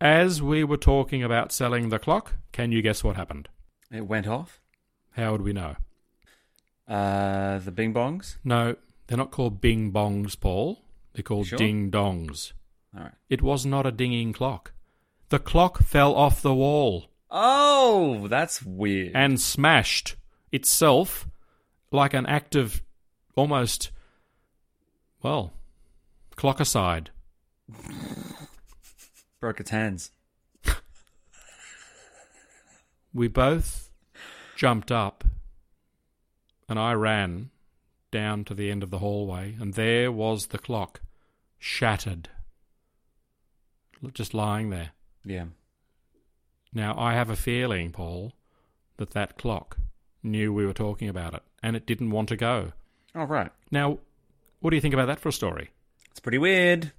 As 0.00 0.42
we 0.42 0.64
were 0.64 0.76
talking 0.76 1.22
about 1.22 1.52
selling 1.52 1.88
the 1.88 1.98
clock, 1.98 2.34
can 2.50 2.72
you 2.72 2.82
guess 2.82 3.04
what 3.04 3.16
happened? 3.16 3.48
It 3.90 4.06
went 4.06 4.26
off. 4.26 4.60
How 5.12 5.32
would 5.32 5.42
we 5.42 5.52
know? 5.52 5.76
Uh, 6.88 7.58
the 7.58 7.70
Bing 7.70 7.94
Bongs. 7.94 8.36
No, 8.42 8.76
they're 9.06 9.18
not 9.18 9.30
called 9.30 9.60
bing 9.60 9.92
bongs, 9.92 10.38
Paul. 10.38 10.84
They're 11.12 11.22
called 11.22 11.46
Sure. 11.46 11.58
ding 11.58 11.90
dongs. 11.90 12.52
All 12.96 13.04
right. 13.04 13.12
It 13.28 13.42
was 13.42 13.64
not 13.64 13.86
a 13.86 13.92
dinging 13.92 14.32
clock. 14.32 14.72
The 15.28 15.38
clock 15.38 15.82
fell 15.82 16.14
off 16.14 16.42
the 16.42 16.54
wall. 16.54 17.06
Oh, 17.34 18.28
that's 18.28 18.62
weird. 18.62 19.12
and 19.14 19.40
smashed 19.40 20.16
itself 20.52 21.26
like 21.90 22.12
an 22.12 22.26
act 22.26 22.54
of 22.54 22.82
almost, 23.34 23.90
well, 25.22 25.54
clock 26.36 26.60
aside. 26.60 27.10
broke 29.40 29.60
its 29.60 29.70
hands. 29.70 30.10
We 33.14 33.28
both 33.28 33.90
jumped 34.56 34.90
up 34.90 35.24
and 36.68 36.78
I 36.78 36.92
ran 36.94 37.50
down 38.10 38.44
to 38.44 38.54
the 38.54 38.70
end 38.70 38.82
of 38.82 38.90
the 38.90 38.98
hallway, 38.98 39.56
and 39.60 39.74
there 39.74 40.10
was 40.12 40.46
the 40.46 40.58
clock, 40.58 41.00
shattered, 41.58 42.30
just 44.14 44.32
lying 44.32 44.70
there. 44.70 44.92
Yeah. 45.24 45.46
Now, 46.72 46.98
I 46.98 47.14
have 47.14 47.30
a 47.30 47.36
feeling, 47.36 47.90
Paul, 47.90 48.32
that 48.96 49.10
that 49.10 49.36
clock 49.38 49.76
knew 50.22 50.52
we 50.52 50.64
were 50.66 50.72
talking 50.72 51.08
about 51.08 51.34
it, 51.34 51.42
and 51.62 51.76
it 51.76 51.86
didn't 51.86 52.10
want 52.10 52.28
to 52.30 52.36
go. 52.36 52.72
All 53.14 53.26
right. 53.26 53.50
Now, 53.70 53.98
what 54.60 54.70
do 54.70 54.76
you 54.76 54.80
think 54.80 54.94
about 54.94 55.06
that 55.06 55.20
for 55.20 55.28
a 55.28 55.32
story? 55.32 55.70
It's 56.10 56.20
pretty 56.20 56.38
weird. 56.38 56.92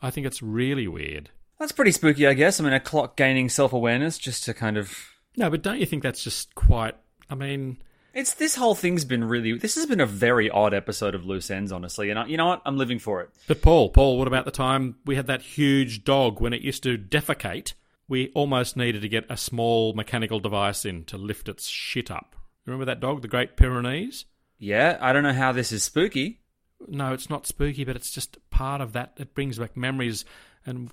I 0.00 0.10
think 0.10 0.26
it's 0.26 0.42
really 0.42 0.86
weird. 0.88 1.30
That's 1.58 1.72
pretty 1.72 1.90
spooky, 1.92 2.26
I 2.26 2.34
guess. 2.34 2.60
I 2.60 2.64
mean, 2.64 2.72
a 2.72 2.80
clock 2.80 3.16
gaining 3.16 3.48
self 3.48 3.72
awareness 3.72 4.16
just 4.18 4.44
to 4.44 4.54
kind 4.54 4.76
of. 4.76 4.96
No, 5.36 5.50
but 5.50 5.62
don't 5.62 5.80
you 5.80 5.86
think 5.86 6.02
that's 6.02 6.22
just 6.22 6.54
quite? 6.54 6.94
I 7.28 7.34
mean, 7.34 7.78
It's 8.14 8.34
this 8.34 8.54
whole 8.54 8.74
thing's 8.76 9.04
been 9.04 9.24
really. 9.24 9.58
This 9.58 9.74
has 9.74 9.86
been 9.86 10.00
a 10.00 10.06
very 10.06 10.48
odd 10.48 10.72
episode 10.72 11.14
of 11.14 11.26
Loose 11.26 11.50
Units, 11.50 11.72
honestly. 11.72 12.10
And 12.10 12.18
I, 12.18 12.26
you 12.26 12.36
know 12.36 12.46
what? 12.46 12.62
I'm 12.64 12.78
living 12.78 12.98
for 13.00 13.20
it. 13.22 13.30
but 13.48 13.60
Paul, 13.60 13.90
Paul, 13.90 14.18
what 14.18 14.28
about 14.28 14.44
the 14.44 14.50
time 14.52 14.96
we 15.04 15.16
had 15.16 15.26
that 15.26 15.42
huge 15.42 16.04
dog 16.04 16.40
when 16.40 16.52
it 16.52 16.62
used 16.62 16.82
to 16.84 16.96
defecate? 16.96 17.72
We 18.08 18.30
almost 18.34 18.76
needed 18.76 19.02
to 19.02 19.08
get 19.08 19.26
a 19.28 19.36
small 19.36 19.92
mechanical 19.92 20.40
device 20.40 20.84
in 20.84 21.04
to 21.04 21.18
lift 21.18 21.48
its 21.48 21.68
shit 21.68 22.10
up. 22.10 22.36
Remember 22.64 22.86
that 22.86 23.00
dog, 23.00 23.22
the 23.22 23.28
Great 23.28 23.56
Pyrenees? 23.56 24.24
Yeah, 24.58 24.96
I 25.00 25.12
don't 25.12 25.22
know 25.22 25.32
how 25.32 25.52
this 25.52 25.72
is 25.72 25.84
spooky. 25.84 26.40
No, 26.86 27.12
it's 27.12 27.28
not 27.28 27.46
spooky, 27.46 27.84
but 27.84 27.96
it's 27.96 28.10
just 28.10 28.38
part 28.50 28.80
of 28.80 28.92
that. 28.94 29.12
It 29.18 29.34
brings 29.34 29.58
back 29.58 29.76
memories, 29.76 30.24
and 30.64 30.90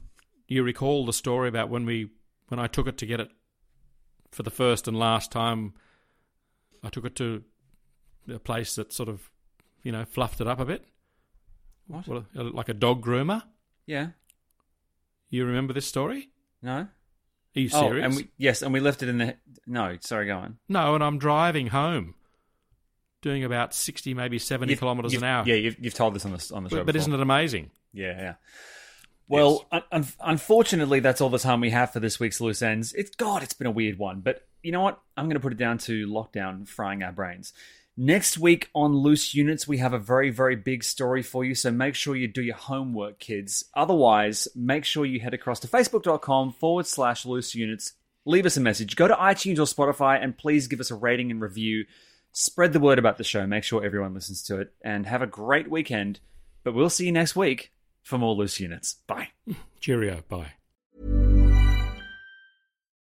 you 0.47 0.63
recall 0.63 1.05
the 1.05 1.13
story 1.13 1.47
about 1.47 1.69
when 1.69 1.85
we 1.85 2.11
when 2.49 2.59
I 2.59 2.67
took 2.67 2.87
it 2.87 2.97
to 2.99 3.05
get 3.05 3.19
it 3.19 3.29
for 4.31 4.43
the 4.43 4.51
first 4.51 4.87
and 4.87 4.97
last 4.97 5.31
time. 5.31 5.73
I 6.83 6.89
took 6.89 7.05
it 7.05 7.15
to 7.15 7.43
a 8.31 8.39
place 8.39 8.75
that 8.75 8.93
sort 8.93 9.09
of, 9.09 9.29
you 9.81 9.91
know, 9.91 10.05
fluffed 10.05 10.41
it 10.41 10.47
up 10.47 10.59
a 10.59 10.65
bit. 10.65 10.85
What? 11.87 12.07
Well, 12.07 12.25
like 12.33 12.69
a 12.69 12.73
dog 12.73 13.03
groomer. 13.03 13.43
Yeah. 13.85 14.09
You 15.29 15.45
remember 15.45 15.73
this 15.73 15.87
story? 15.87 16.29
No. 16.61 16.87
Are 17.55 17.59
you 17.59 17.69
Oh, 17.73 17.87
serious? 17.87 18.05
and 18.05 18.15
we, 18.15 18.27
yes, 18.37 18.61
and 18.61 18.73
we 18.73 18.79
left 18.79 19.01
it 19.03 19.09
in 19.09 19.17
the. 19.17 19.35
No, 19.67 19.97
sorry, 20.01 20.27
go 20.27 20.37
on. 20.37 20.57
no, 20.69 20.95
and 20.95 21.03
I'm 21.03 21.17
driving 21.17 21.67
home, 21.67 22.15
doing 23.21 23.43
about 23.43 23.73
sixty, 23.73 24.13
maybe 24.13 24.37
70 24.39 24.71
You've- 24.73 24.79
kilometres 24.79 25.13
you've- 25.13 25.25
an 25.25 25.29
hour. 25.31 25.43
Yeah, 25.47 25.55
you've, 25.55 25.77
you've 25.79 25.93
told 25.93 26.13
this 26.15 26.25
on 26.25 26.31
the 26.33 26.51
on 26.53 26.63
the 26.63 26.69
show. 26.69 26.77
but, 26.77 26.87
but 26.87 26.95
isn't 26.95 27.13
it 27.13 27.19
amazing? 27.19 27.71
Yeah, 27.93 28.17
yeah. 28.21 28.33
Well, 29.27 29.65
un- 29.71 29.81
un- 29.91 30.07
unfortunately, 30.19 30.99
that's 30.99 31.19
all 31.21 31.29
the 31.29 31.39
time 31.39 31.59
we 31.61 31.71
have 31.71 31.91
for 31.91 31.99
this 31.99 32.19
week's 32.19 32.39
loose 32.39 32.61
units. 32.61 32.93
It's 32.93 33.15
God, 33.15 33.41
it's 33.41 33.53
been 33.55 33.65
a 33.67 33.71
weird 33.71 33.97
one, 33.97 34.19
but 34.21 34.41
you 34.61 34.71
know 34.71 34.81
what? 34.81 34.99
I'm 35.17 35.25
going 35.25 35.33
to 35.35 35.39
put 35.39 35.51
it 35.51 35.57
down 35.57 35.77
to 35.79 36.07
lockdown 36.07 36.67
frying 36.67 37.01
our 37.01 37.11
brains. 37.11 37.51
Next 37.97 38.37
week 38.37 38.69
on 38.75 38.93
Loose 38.93 39.33
Units, 39.33 39.69
we 39.69 39.77
have 39.77 39.93
a 39.93 39.99
very, 39.99 40.29
very 40.29 40.57
big 40.57 40.83
story 40.83 41.23
for 41.23 41.45
you, 41.45 41.55
so 41.55 41.71
make 41.71 41.95
sure 41.95 42.13
you 42.13 42.27
do 42.27 42.41
your 42.41 42.55
homework, 42.55 43.19
kids. 43.19 43.63
Otherwise, 43.73 44.49
make 44.53 44.83
sure 44.83 45.05
you 45.05 45.21
head 45.21 45.33
across 45.33 45.61
to 45.61 45.67
facebook.com 45.67 46.51
forward 46.51 46.87
slash 46.87 47.25
loose 47.25 47.55
units. 47.55 47.93
Leave 48.25 48.45
us 48.45 48.57
a 48.57 48.61
message. 48.61 48.97
Go 48.97 49.07
to 49.07 49.13
iTunes 49.13 49.59
or 49.59 49.93
Spotify 49.93 50.21
and 50.21 50.37
please 50.37 50.67
give 50.67 50.81
us 50.81 50.91
a 50.91 50.95
rating 50.95 51.31
and 51.31 51.39
review. 51.39 51.85
Spread 52.33 52.73
the 52.73 52.81
word 52.81 52.99
about 52.99 53.17
the 53.17 53.23
show. 53.23 53.47
Make 53.47 53.63
sure 53.63 53.85
everyone 53.85 54.13
listens 54.13 54.43
to 54.43 54.59
it. 54.59 54.73
And 54.81 55.05
have 55.05 55.21
a 55.21 55.27
great 55.27 55.69
weekend. 55.69 56.19
But 56.63 56.73
we'll 56.73 56.89
see 56.89 57.05
you 57.05 57.11
next 57.13 57.35
week 57.35 57.71
for 58.01 58.17
more 58.17 58.35
loose 58.35 58.59
units. 58.59 58.95
Bye. 59.07 59.29
Cheerio. 59.79 60.23
Bye. 60.27 60.53